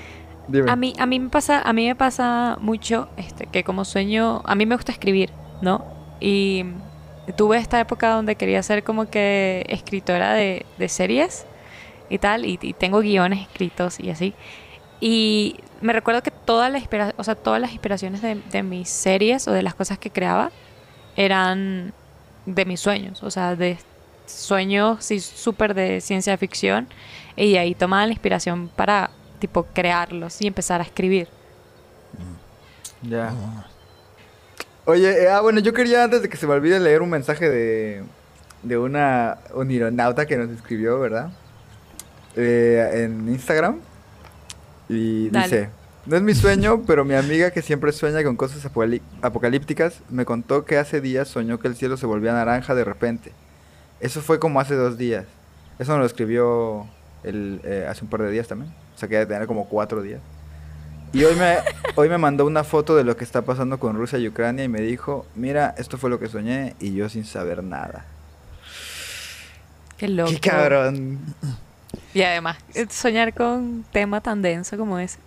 [0.50, 0.70] Dime.
[0.70, 4.42] A mí, a mí me pasa, a mí me pasa mucho este, que como sueño,
[4.46, 5.32] a mí me gusta escribir,
[5.62, 5.86] ¿no?
[6.20, 6.66] Y
[7.34, 11.46] tuve esta época donde quería ser como que escritora de, de series
[12.10, 14.34] y tal, y, y tengo guiones escritos y así.
[15.02, 18.90] Y me recuerdo que todas las, inspira- o sea, todas las inspiraciones de, de mis
[18.90, 20.52] series o de las cosas que creaba
[21.16, 21.94] eran
[22.46, 23.78] de mis sueños, o sea, de
[24.28, 26.88] sueños sí, súper de ciencia ficción
[27.36, 31.28] y de ahí tomaba la inspiración para tipo crearlos y empezar a escribir.
[33.02, 33.34] Ya.
[33.34, 33.64] Oh,
[34.86, 37.50] Oye, eh, ah, bueno, yo quería antes de que se me olvide leer un mensaje
[37.50, 38.04] de,
[38.64, 41.32] de una unironauta que nos escribió, ¿verdad?
[42.36, 43.80] Eh, en Instagram.
[44.88, 45.46] Y Dale.
[45.48, 45.70] dice,
[46.06, 50.26] no es mi sueño, pero mi amiga que siempre sueña con cosas apocalí- apocalípticas me
[50.26, 53.32] contó que hace días soñó que el cielo se volvía naranja de repente.
[54.00, 55.26] Eso fue como hace dos días.
[55.80, 56.86] Eso nos lo escribió
[57.24, 58.72] el, eh, hace un par de días también.
[58.96, 60.22] O sea que debe tener como cuatro días.
[61.16, 61.56] Y hoy me,
[61.96, 64.68] hoy me mandó una foto de lo que está pasando con Rusia y Ucrania y
[64.68, 68.04] me dijo, mira, esto fue lo que soñé y yo sin saber nada.
[69.98, 70.30] Qué loco.
[70.30, 71.20] ¡Qué cabrón!
[72.14, 75.18] Y además, eh, soñar con un tema tan denso como ese.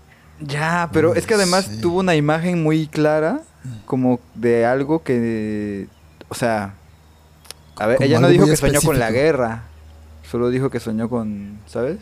[0.40, 1.80] Ya, pero es que además Sí.
[1.80, 3.40] tuvo una imagen muy clara
[3.86, 5.88] como de algo que,
[6.28, 6.74] o sea,
[7.78, 9.62] a ver, Como ella no dijo que soñó con la guerra,
[10.30, 11.96] solo dijo que soñó con, ¿sabes?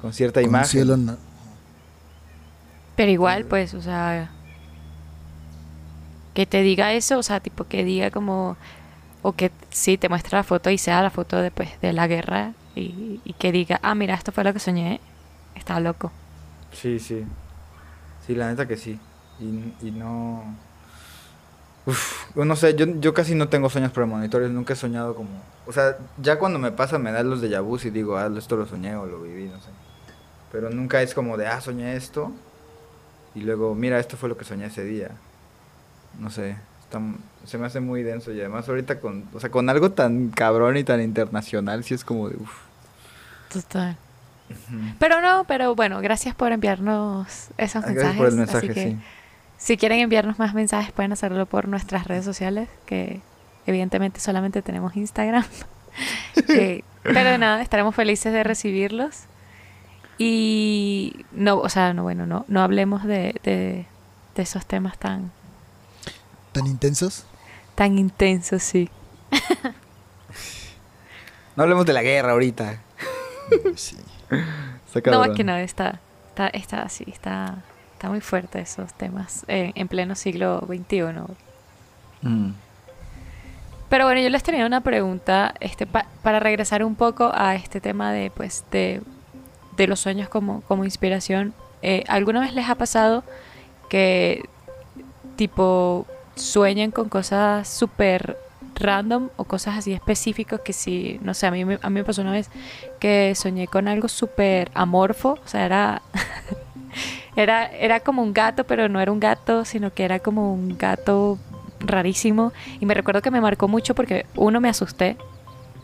[0.00, 0.68] Con cierta con imagen.
[0.68, 0.96] cielo
[2.98, 4.28] Pero igual, pues, o sea,
[6.34, 8.56] que te diga eso, o sea, tipo que diga como,
[9.22, 12.08] o que sí te muestra la foto y sea la foto de, pues, de la
[12.08, 15.00] guerra y, y que diga, ah, mira, esto fue lo que soñé,
[15.54, 16.10] está loco.
[16.72, 17.24] Sí, sí.
[18.26, 18.98] Sí, la neta que sí.
[19.38, 20.42] Y, y no...
[21.86, 25.30] Uf, no sé, yo, yo casi no tengo sueños premonitorios, nunca he soñado como...
[25.68, 28.56] O sea, ya cuando me pasa me dan los de vus y digo, ah, esto
[28.56, 29.68] lo soñé o lo viví, no sé.
[30.50, 32.32] Pero nunca es como de, ah, soñé esto.
[33.34, 35.10] Y luego, mira, esto fue lo que soñé ese día.
[36.18, 37.00] No sé, está
[37.48, 40.76] se me hace muy denso y además ahorita con, o sea, con algo tan cabrón
[40.76, 42.52] y tan internacional, sí es como de, uff.
[43.50, 43.96] Total.
[44.98, 47.94] Pero no, pero bueno, gracias por enviarnos esos mensajes.
[47.94, 48.98] Gracias por el así mensaje, que sí.
[49.56, 53.20] Si quieren enviarnos más mensajes, pueden hacerlo por nuestras redes sociales, que
[53.66, 55.44] evidentemente solamente tenemos Instagram.
[56.50, 59.24] Eh, pero nada, estaremos felices de recibirlos.
[60.18, 63.86] Y no, o sea, no, bueno, no, no hablemos de, de,
[64.34, 65.30] de esos temas tan,
[66.52, 67.24] tan intensos.
[67.74, 68.90] Tan intenso, sí.
[71.56, 72.78] No hablemos de la guerra ahorita.
[73.74, 73.96] Sí.
[74.94, 77.56] Está No, es que no, está, está, está así, está,
[77.94, 81.02] está muy fuerte esos temas eh, en pleno siglo XXI.
[82.22, 82.50] Mm.
[83.88, 87.80] Pero bueno, yo les tenía una pregunta este, pa- para regresar un poco a este
[87.80, 89.02] tema de, pues, de,
[89.78, 91.54] de los sueños como, como inspiración.
[91.80, 93.24] Eh, ¿Alguna vez les ha pasado
[93.88, 94.44] que,
[95.36, 98.36] tipo, sueñen con cosas súper
[98.74, 102.04] random o cosas así específicas que si, no sé, a mí, me- a mí me
[102.04, 102.48] pasó una vez
[103.00, 106.02] que soñé con algo súper amorfo, o sea, era...
[107.36, 110.76] Era, era como un gato, pero no era un gato, sino que era como un
[110.76, 111.38] gato
[111.78, 112.52] rarísimo.
[112.80, 115.16] Y me recuerdo que me marcó mucho porque uno me asusté.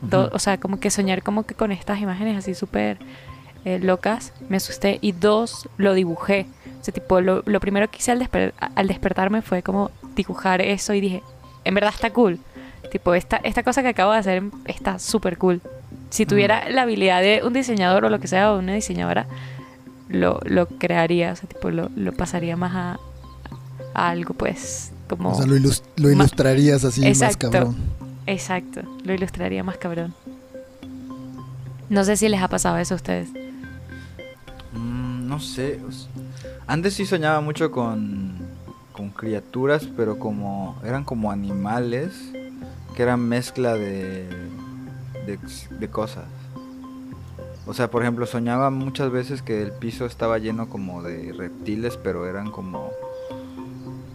[0.03, 2.99] do- o sea, como que soñar como que con estas imágenes así súper
[3.65, 4.99] eh, locas, me asusté.
[5.01, 6.47] Y dos, lo dibujé.
[6.81, 10.61] O sea, tipo, lo, lo primero que hice al, desper- al despertarme fue como dibujar
[10.61, 11.23] eso y dije,
[11.65, 12.39] en verdad está cool.
[12.93, 15.61] Tipo, esta, esta cosa que acabo de hacer está súper cool.
[16.11, 19.27] Si tuviera la habilidad de un diseñador o lo que sea, o una diseñadora,
[20.09, 22.99] lo, lo crearía, o sea, tipo, lo, lo pasaría más a,
[23.95, 25.31] a algo, pues, como...
[25.33, 27.47] O sea, lo, ilus- lo ilustrarías así Exacto.
[27.47, 27.77] más cabrón.
[28.27, 30.15] Exacto, lo ilustraría más cabrón.
[31.89, 33.29] No sé si les ha pasado eso a ustedes.
[35.35, 35.81] No sé.
[35.85, 36.07] o s-
[36.67, 38.35] Antes sí soñaba mucho con,
[38.93, 42.13] con criaturas, pero como eran como animales
[42.95, 44.29] que eran mezcla de,
[45.27, 45.39] de,
[45.79, 46.25] de cosas.
[47.67, 51.97] O sea, por ejemplo, soñaba muchas veces que el piso estaba lleno como de reptiles,
[51.97, 52.91] pero eran como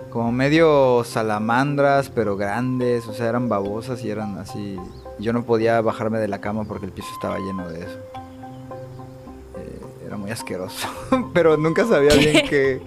[0.09, 4.77] como medio salamandras, pero grandes, o sea, eran babosas y eran así.
[5.19, 7.99] Yo no podía bajarme de la cama porque el piso estaba lleno de eso.
[10.29, 10.87] Eh, muy asqueroso,
[11.33, 12.81] pero nunca sabía bien qué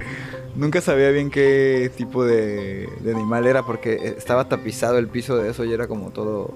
[0.55, 5.50] nunca sabía bien qué tipo de, de animal era porque estaba tapizado el piso de
[5.50, 6.55] eso y era como todo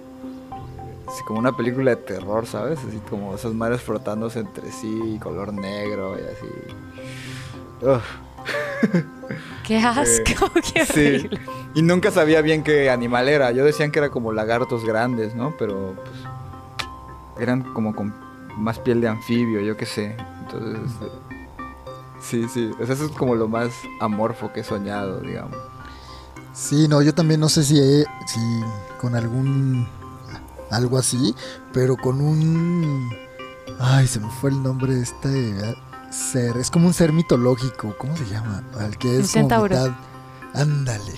[1.09, 2.79] así como una película de terror, ¿sabes?
[2.87, 7.87] Así como esas mares frotándose entre sí, color negro y así.
[7.87, 8.03] Ugh.
[9.67, 11.17] Qué asco, qué sí.
[11.17, 11.41] horrible.
[11.75, 13.51] Y nunca sabía bien qué animal era.
[13.53, 15.55] Yo decían que era como lagartos grandes, ¿no?
[15.59, 18.15] Pero pues eran como con
[18.57, 20.17] más piel de anfibio, yo qué sé.
[20.53, 21.07] Entonces, este,
[22.21, 22.71] sí, sí.
[22.81, 25.57] O sea, eso es como lo más amorfo que he soñado, digamos.
[26.53, 28.41] Sí, no, yo también no sé si, he- si
[29.01, 29.87] con algún
[30.71, 31.35] algo así,
[31.73, 33.09] pero con un
[33.79, 35.77] ay, se me fue el nombre de este
[36.11, 38.63] ser, es como un ser mitológico, ¿cómo se llama?
[38.81, 39.75] Al que Un es como centauro.
[39.77, 39.91] mitad
[40.55, 41.13] ándale.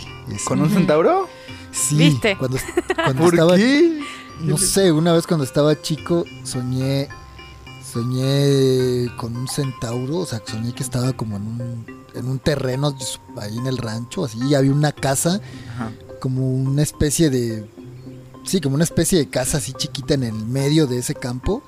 [0.44, 1.28] ¿Con un centauro?
[1.70, 2.36] Sí, ¿Viste?
[2.36, 2.58] cuando,
[2.96, 4.02] cuando ¿Por estaba qué?
[4.40, 7.08] no sé, una vez cuando estaba chico soñé
[7.92, 12.96] soñé con un centauro, o sea, soñé que estaba como en un en un terreno
[13.37, 15.40] ahí en el rancho, así, y había una casa
[15.74, 15.92] Ajá.
[16.20, 17.68] como una especie de
[18.44, 21.62] sí, como una especie de casa así chiquita en el medio de ese campo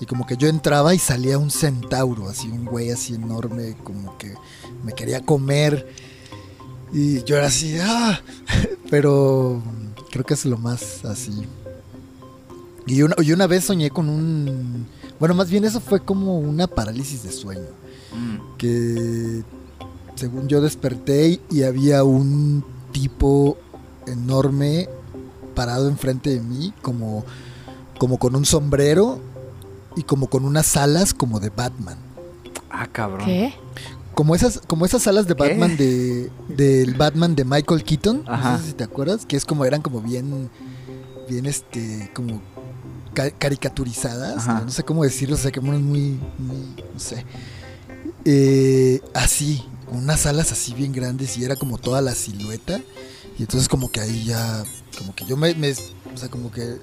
[0.00, 4.18] y como que yo entraba y salía un centauro, así un güey así enorme, como
[4.18, 4.34] que
[4.82, 5.88] me quería comer
[6.92, 8.20] y yo era así, ah,
[8.90, 9.62] pero
[10.10, 11.42] creo que es lo más así.
[12.86, 14.86] Y una, y una vez soñé con un,
[15.20, 17.68] bueno, más bien eso fue como una parálisis de sueño
[18.14, 18.56] Mm.
[18.58, 19.42] que
[20.14, 23.58] según yo desperté y, había un tipo
[24.06, 24.88] enorme
[25.56, 27.24] parado enfrente de mí como
[27.98, 29.18] como con un sombrero
[29.96, 31.96] y como con unas alas como de Batman
[32.70, 33.24] Ah, cabrón.
[33.26, 33.54] ¿Qué?
[34.14, 35.42] como esas como esas alas de ¿Qué?
[35.48, 38.52] Batman de del Batman de Michael Keaton Ajá.
[38.52, 40.50] no sé si te acuerdas que es como eran como bien
[41.28, 42.40] bien este como
[43.14, 46.18] ca- caricaturizadas no sé cómo decirlo o sea que muy muy
[46.92, 47.24] no sé
[48.24, 52.80] eh, así, con unas alas así bien grandes y era como toda la silueta.
[53.38, 54.64] Y entonces como que ahí ya,
[54.96, 56.78] como que yo me, me- o sea, como que,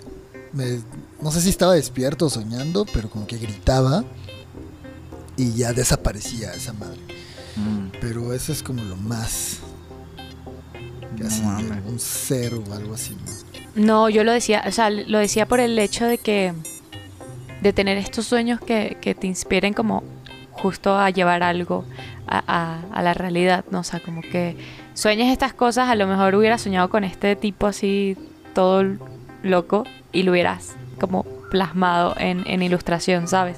[0.54, 0.82] me,
[1.22, 4.04] no sé si estaba despierto o soñando, pero como que gritaba
[5.38, 7.00] y ya desaparecía esa madre.
[7.56, 7.92] Mm.
[8.00, 9.58] Pero eso es como lo más,
[11.16, 13.51] que No un ser o algo así, ¿no?
[13.76, 16.54] No, yo lo decía, o sea, lo decía por el hecho de que,
[17.62, 20.04] de tener estos sueños que, que te inspiren como
[20.52, 21.86] justo a llevar algo
[22.28, 23.80] a, a- la realidad, ¿no?
[23.80, 24.58] O sea, como que
[24.94, 28.18] sueñes estas cosas, a lo mejor hubieras soñado con este tipo así,
[28.54, 28.84] todo
[29.44, 33.58] loco, y lo hubieras como plasmado en, en ilustración, ¿sabes?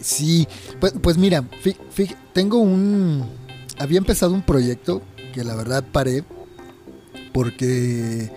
[0.00, 0.48] Sí,
[0.80, 1.44] pues, pues mira,
[2.32, 3.24] tengo un...
[3.78, 5.00] Había empezado un proyecto
[5.32, 6.24] que la verdad paré
[7.32, 8.30] porque...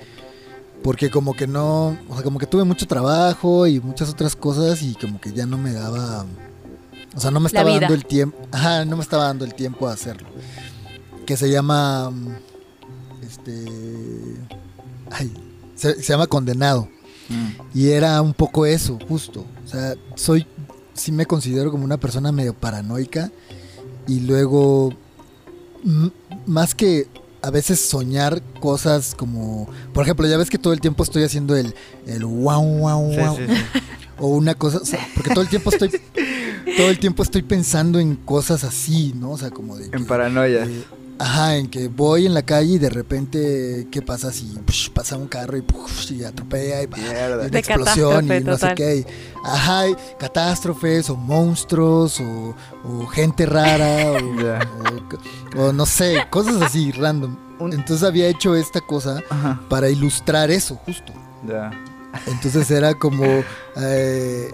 [0.84, 1.98] Porque como que no...
[2.10, 5.46] O sea, como que tuve mucho trabajo y muchas otras cosas y como que ya
[5.46, 6.26] no me daba...
[7.16, 8.38] O sea, no me estaba dando el tiempo...
[8.52, 10.28] Ajá, no me estaba dando el tiempo a hacerlo.
[11.26, 12.10] Que se llama...
[12.12, 12.36] mm,
[13.24, 13.66] Este...
[15.12, 15.32] ay,
[15.76, 16.90] se, se llama Condenado.
[17.30, 17.78] Mm.
[17.78, 19.46] Y era un poco eso, justo.
[19.64, 20.46] O sea, soy,
[20.94, 23.32] sí me considero como una persona medio paranoica.
[24.08, 24.94] Y luego,
[26.46, 27.08] más que
[27.44, 31.56] a veces soñar cosas como, por ejemplo, ya ves que todo el tiempo estoy haciendo
[31.56, 31.76] el,
[32.08, 33.36] el wow, wow, Sí, wow.
[33.38, 33.80] sí, sí.
[34.20, 35.90] O una cosa, o sea, porque todo el tiempo estoy,
[36.78, 39.32] todo el tiempo estoy pensando en cosas así, ¿no?
[39.32, 39.86] O sea, como de...
[39.86, 40.66] En que- paranoia.
[40.66, 40.84] eh,
[41.20, 45.16] ajá, en que voy en la calle y de repente, ¿qué pasa si psh, pasa
[45.18, 47.30] un carro y, psh, y atropella y, Mierda.
[47.30, 48.96] y una De explosión y no sé qué?
[48.98, 49.06] y-
[49.44, 54.60] ajá, y catástrofes o monstruos o, o gente rara o, Ya.
[55.58, 57.38] o- o no sé, cosas así random.
[57.60, 59.62] Entonces había hecho esta cosa Ajá.
[59.70, 61.14] para ilustrar eso, justo.
[62.28, 63.24] Entonces era como.
[63.78, 64.52] eh,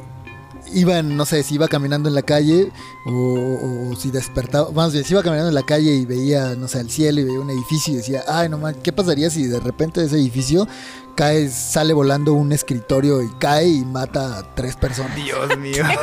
[0.74, 2.72] iban, no sé, si iba caminando en la calle
[3.05, 4.72] o, o si despertaba.
[4.72, 7.24] Más bien, si iba caminando en la calle y veía, no sé, el cielo y
[7.26, 10.17] veía un edificio y decía, ay, no man, ¿qué pasaría si de repente de ese
[10.17, 10.67] edificio
[11.15, 15.15] cae, sale volando un escritorio y cae y mata a tres personas?
[15.15, 15.84] Dios mío.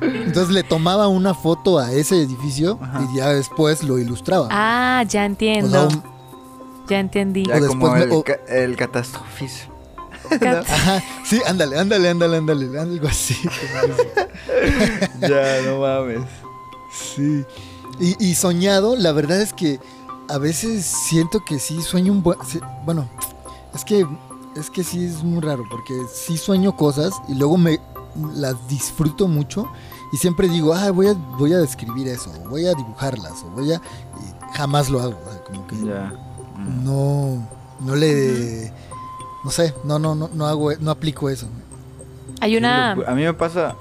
[0.00, 3.08] Entonces le tomaba una foto a ese edificio Ajá.
[3.12, 4.48] y ya después lo ilustraba.
[4.50, 5.70] Ah, ya o entiendo.
[5.70, 6.02] sea, un-
[6.88, 7.44] ya entendí.
[7.46, 9.74] Ya O como después el, me- o- ca- el catastrofismo.
[10.68, 13.36] Ajá, sí, ándale, ándale, ándale, ándale, algo así.
[15.20, 16.20] ya, no mames.
[16.92, 17.44] Sí.
[18.00, 19.80] Y, y soñado, la verdad es que
[20.28, 22.38] a veces siento que sí sueño un buen...
[22.46, 23.08] sí, Bueno,
[23.74, 24.06] es que,
[24.56, 27.80] es que sí es muy raro, porque sí sueño cosas y luego me
[28.34, 29.68] las disfruto mucho
[30.12, 33.50] y siempre digo, ah, voy a, voy a describir eso, o voy a dibujarlas, o
[33.50, 33.76] voy a...
[33.76, 36.12] y jamás lo hago, o sea, como que Ya.
[36.56, 36.84] Mm.
[36.84, 37.48] no,
[37.80, 38.72] no le...
[39.46, 41.46] No sé, no, no, no, no hago, no aplico eso.
[42.40, 42.96] Hay Sí, una.
[42.96, 43.76] lo- a mí me pasa.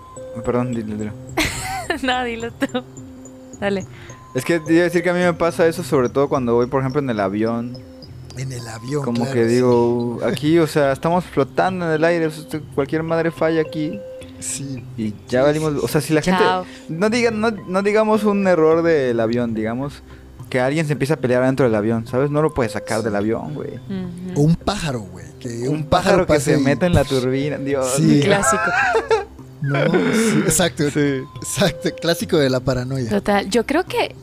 [0.45, 1.11] Perdón, dile, dile.
[2.03, 2.83] no, dilo tú.
[3.59, 3.83] Dale.
[4.35, 6.53] Es que te iba a decir que a mí me pasa eso, sobre todo cuando
[6.53, 7.75] voy, por ejemplo, en el avión.
[8.37, 9.03] En el avión.
[9.03, 9.55] Como claro, que sí.
[9.55, 12.29] digo, aquí, o sea, estamos flotando en el aire.
[12.75, 13.99] cualquier madre falla aquí.
[14.39, 15.83] Sí, Y ya valimos.
[15.83, 16.43] O sea, si la gente.
[16.89, 20.03] No, diga, no, no digamos un error del avión, digamos
[20.49, 22.29] que alguien se empieza a pelear dentro del avión, ¿sabes?
[22.31, 23.71] No lo puedes sacar del avión, güey.
[23.75, 24.39] Ujú.
[24.39, 25.25] O un pájaro, güey.
[25.39, 27.93] Que Un pájaro que pase se y- meta en la turbina, Dios.
[27.97, 28.21] Sí.
[28.23, 28.61] Clásico.
[29.61, 30.91] No, sí, exacto.
[30.91, 31.23] Sí.
[31.37, 33.09] Exacto, clásico de la paranoia.
[33.09, 33.49] Total.
[33.49, 34.13] Yo creo que.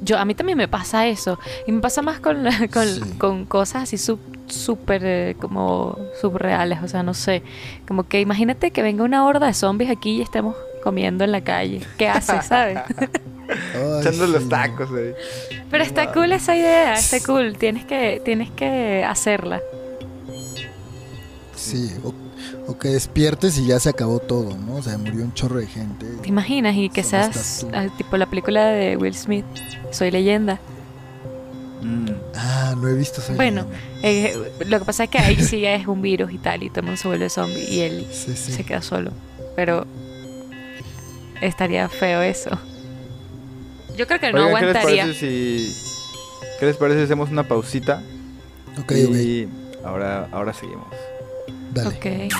[0.00, 1.38] Yo, a mí también me pasa eso.
[1.68, 3.00] Y me pasa más con, con, Sí.
[3.16, 4.18] con cosas así sub-
[4.48, 6.82] súper eh, como subreales.
[6.82, 7.44] O sea, no sé.
[7.86, 11.42] Como que imagínate que venga una horda de zombies aquí y estemos comiendo en la
[11.42, 11.80] calle.
[11.96, 12.78] ¿Qué haces, sabes?
[13.48, 15.14] Ay, Echando sí, los tacos, güey.
[15.70, 17.56] Pero está cool esa idea, está cool.
[17.58, 19.60] Tienes que, tienes que hacerla.
[21.56, 22.14] Sí, o,
[22.70, 24.76] o que despiertes y ya se acabó todo, ¿no?
[24.76, 26.06] O sea, murió un chorro de gente.
[26.22, 26.74] ¿Te imaginas?
[26.76, 29.44] Y que ¿Dónde seas ah, tipo la película de Will Smith,
[29.90, 30.60] Soy leyenda.
[31.82, 32.08] Mm.
[32.34, 33.66] Ah, no he visto Soy Bueno.
[34.02, 34.48] Leyenda.
[34.48, 36.80] Eh, lo que pasa es que ahí sí es un virus y tal, y todo
[36.80, 38.52] el mundo se vuelve zombie y él Sí, sí.
[38.52, 39.10] se queda solo.
[39.56, 39.86] Pero
[41.40, 42.50] estaría feo eso.
[43.98, 45.02] Yo creo que no Oigan, ¿qué les aguantaría.
[45.04, 45.74] parece si.
[46.60, 48.02] ¿Qué les parece si hacemos una pausita?
[48.80, 49.48] Ok, y
[49.84, 50.86] ahora, ahora seguimos.
[51.74, 51.88] dale.
[51.88, 52.32] Ok.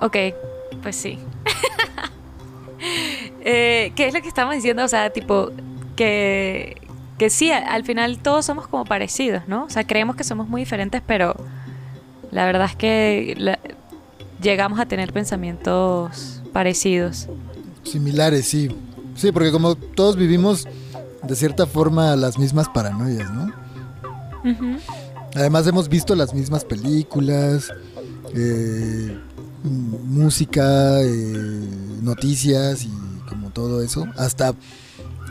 [0.00, 0.16] Ok,
[0.82, 1.18] pues sí.
[3.44, 4.84] Eh, ¿Qué es lo que estamos diciendo?
[4.84, 5.50] O sea, tipo,
[5.96, 6.76] que,
[7.18, 9.64] que sí, al final todos somos como parecidos, ¿no?
[9.64, 11.34] O sea, creemos que somos muy diferentes, pero
[12.30, 13.58] la verdad es que la-
[14.40, 17.28] llegamos a tener pensamientos parecidos.
[17.84, 18.68] Similares, sí.
[19.16, 20.66] Sí, porque como todos vivimos
[21.22, 23.52] de cierta forma las mismas paranoias, ¿no?
[25.34, 27.68] Además hemos visto las mismas películas,
[28.34, 29.18] eh,
[29.62, 31.68] música, eh,
[32.02, 32.90] noticias y
[33.28, 34.06] como todo eso.
[34.16, 34.54] Hasta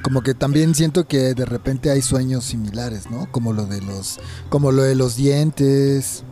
[0.02, 3.32] como que también siento que de repente hay sueños similares, ¿no?
[3.32, 6.24] Como lo de los, como lo de los dientes,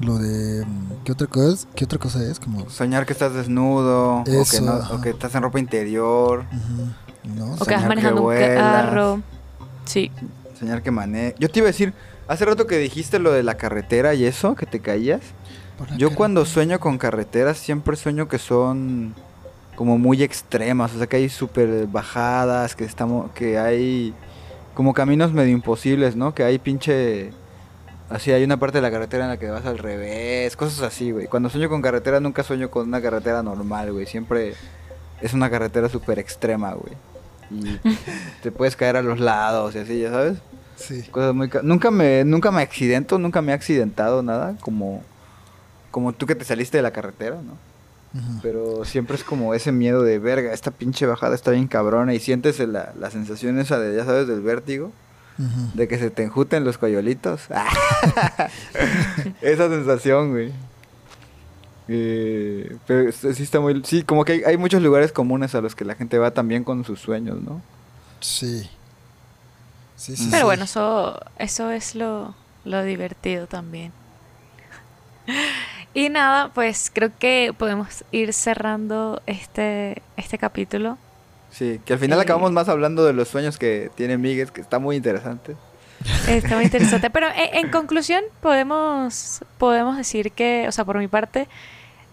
[0.00, 1.66] lo de mm, ¿qué otra cosa?
[1.74, 2.38] ¿Qué otra cosa es?
[2.40, 6.44] Como Soñar que estás desnudo, o, que Eso, no- o que estás en ropa interior,
[6.52, 7.52] ujú, ¿no?
[7.54, 9.20] O que que manejando un carro.
[9.84, 10.10] Sí.
[10.58, 11.34] soñar que manejas.
[11.38, 11.94] Yo te iba a decir,
[12.26, 15.20] hace rato que dijiste lo de la carretera y eso, que te caías.
[15.96, 19.14] Yo cuando sueño con carreteras siempre sueño que son
[19.76, 24.12] como muy extremas, o sea que hay súper bajadas, que estamos, que hay
[24.74, 26.34] como caminos medio imposibles, ¿no?
[26.34, 27.30] Que hay pinche,
[28.10, 31.10] así hay una parte de la carretera en la que vas al revés, cosas así,
[31.10, 31.26] güey.
[31.26, 34.06] Cuando sueño con carretera nunca sueño con una carretera normal, güey.
[34.06, 34.54] Siempre
[35.20, 36.92] es una carretera súper extrema, güey.
[37.50, 37.78] Y
[38.42, 40.38] te puedes caer a los lados y así, ya sabes.
[40.76, 41.02] Sí.
[41.10, 41.48] Cosas muy...
[41.48, 45.02] ca- Nunca me, nunca me accidento, nunca me he accidentado nada, como,
[45.90, 47.56] como tú que te saliste de la carretera, ¿no?
[48.42, 52.20] Pero siempre es como ese miedo de verga, esta pinche bajada está bien cabrona y
[52.20, 54.92] sientes la, la sensación esa de, ya sabes, del vértigo.
[55.74, 57.42] De que se te enjuten los coyolitos.
[59.40, 60.52] Esa sensación, güey.
[61.86, 63.82] Eh, pero sí sí está muy...
[63.84, 66.64] Sí, como que hay, hay muchos lugares comunes a los que la gente va también
[66.64, 67.62] con sus sueños, ¿no?
[68.20, 68.68] Sí.
[69.96, 70.44] Sí, sí, Pero sí.
[70.44, 72.34] bueno, eso, eso es lo,
[72.64, 73.92] lo divertido también.
[75.94, 80.98] Y nada, pues creo que podemos ir cerrando este, este capítulo.
[81.50, 82.22] Sí, que al final Eh.
[82.22, 85.56] acabamos más hablando de los sueños que tiene Miguel, que está muy interesante.
[86.28, 87.10] Está muy interesante.
[87.10, 91.48] Pero en, en conclusión, podemos, podemos decir que, o sea, por mi parte,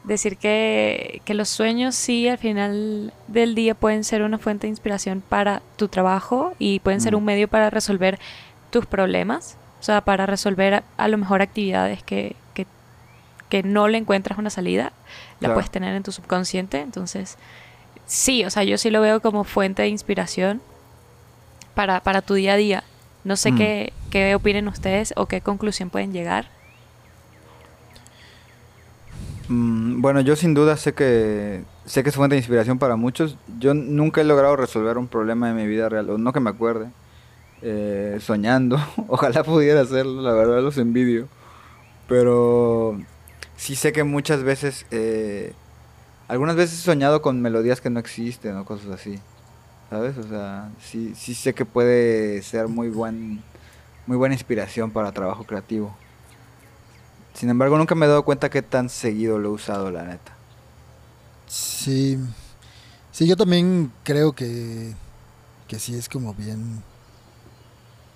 [0.03, 4.71] decir que, que los sueños sí al final del día pueden ser una fuente de
[4.71, 7.17] inspiración para tu trabajo y pueden ser Mm.
[7.17, 8.19] un medio para resolver
[8.69, 9.57] tus problemas.
[9.79, 12.65] O sea, para resolver a, a lo mejor actividades que, que,
[13.49, 14.93] que no le encuentras una salida,
[15.39, 15.53] la Claro.
[15.55, 16.79] puedes tener en tu subconsciente.
[16.79, 17.37] Entonces,
[18.07, 20.61] sí, o sea, yo sí lo veo como fuente de inspiración
[21.73, 22.83] para, para tu día a día.
[23.23, 23.57] No sé Mm.
[23.57, 26.47] qué, qué opinen ustedes o qué conclusión pueden llegar.
[29.47, 33.37] Mm, bueno, yo sin duda sé que sé que es fuente de inspiración para muchos.
[33.59, 36.49] Yo nunca he logrado resolver un problema en mi vida real, o no que me
[36.49, 36.87] acuerde,
[37.61, 38.79] eh, soñando.
[39.07, 41.27] Ojalá pudiera hacerlo, la verdad los envidio.
[42.07, 42.99] Pero
[43.55, 45.53] sí sé que muchas veces, eh,
[46.27, 49.19] algunas veces he soñado con melodías que no existen o cosas así.
[49.89, 50.17] ¿Sabes?
[50.17, 53.43] O sea, sí, sí sé que puede ser muy buen,
[54.07, 55.95] muy buena inspiración para trabajo creativo.
[57.33, 60.33] Sin embargo, nunca me he dado cuenta que tan seguido lo he usado, la neta.
[61.47, 62.17] Sí.
[63.11, 64.93] Sí, yo también creo que,
[65.67, 66.81] que sí es como bien.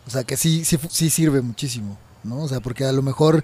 [0.08, 2.40] O sea, que sí, sí, sí sirve muchísimo, ¿no?
[2.42, 3.44] O sea, porque a lo mejor.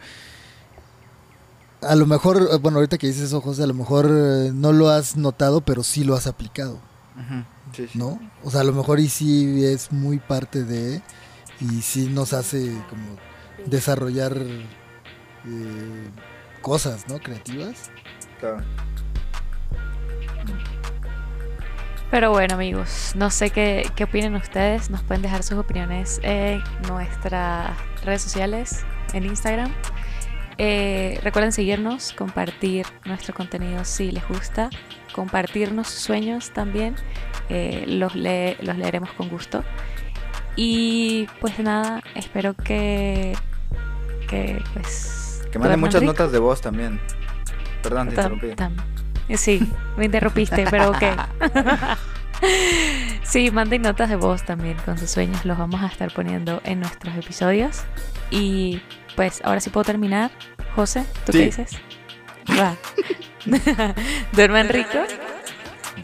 [1.81, 4.71] A lo mejor, eh, bueno, ahorita que dices eso, José, a lo mejor eh, no
[4.71, 6.79] lo has notado, pero sí lo has aplicado,
[7.73, 7.97] Sí, sí.
[7.99, 8.19] ¿no?
[8.43, 11.01] O sea, a lo mejor y sí es muy parte de.
[11.59, 13.17] Y sí nos hace como
[13.65, 16.09] desarrollar eh,
[16.61, 17.19] cosas, ¿no?
[17.19, 17.89] Creativas.
[18.39, 18.63] Claro.
[22.11, 24.89] Pero bueno, amigos, no sé qué, qué opinan ustedes.
[24.89, 29.73] Nos pueden dejar sus opiniones en nuestras redes sociales, en Instagram.
[30.57, 34.69] Eh, recuerden seguirnos, compartir nuestro contenido si les gusta,
[35.13, 36.95] compartirnos sus sueños también.
[37.49, 39.63] eh, los, los leeremos con gusto.
[40.55, 43.33] Y pues nada, espero que,
[44.29, 45.43] que pues...
[45.51, 46.13] Que manden muchas rico.
[46.13, 46.99] notas de voz también.
[47.83, 48.47] Perdón, te Tam- interrumpí.
[48.55, 49.59] tam- Sí,
[49.97, 51.03] me interrumpiste, pero ok.
[53.23, 55.45] sí, manden notas de voz también con sus sueños.
[55.45, 57.83] Los vamos a estar poniendo en nuestros episodios.
[58.31, 58.81] Y
[59.15, 60.31] pues ahora sí puedo terminar.
[60.75, 61.39] José, ¿tú Sí.
[61.39, 61.71] qué dices?
[62.59, 62.75] Va.
[64.33, 64.99] Duerman rico.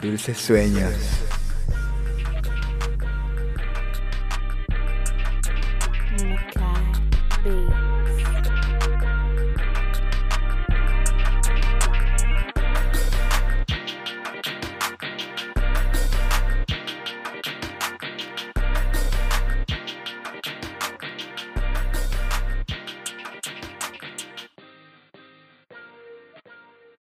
[0.00, 0.94] Dulces sueños.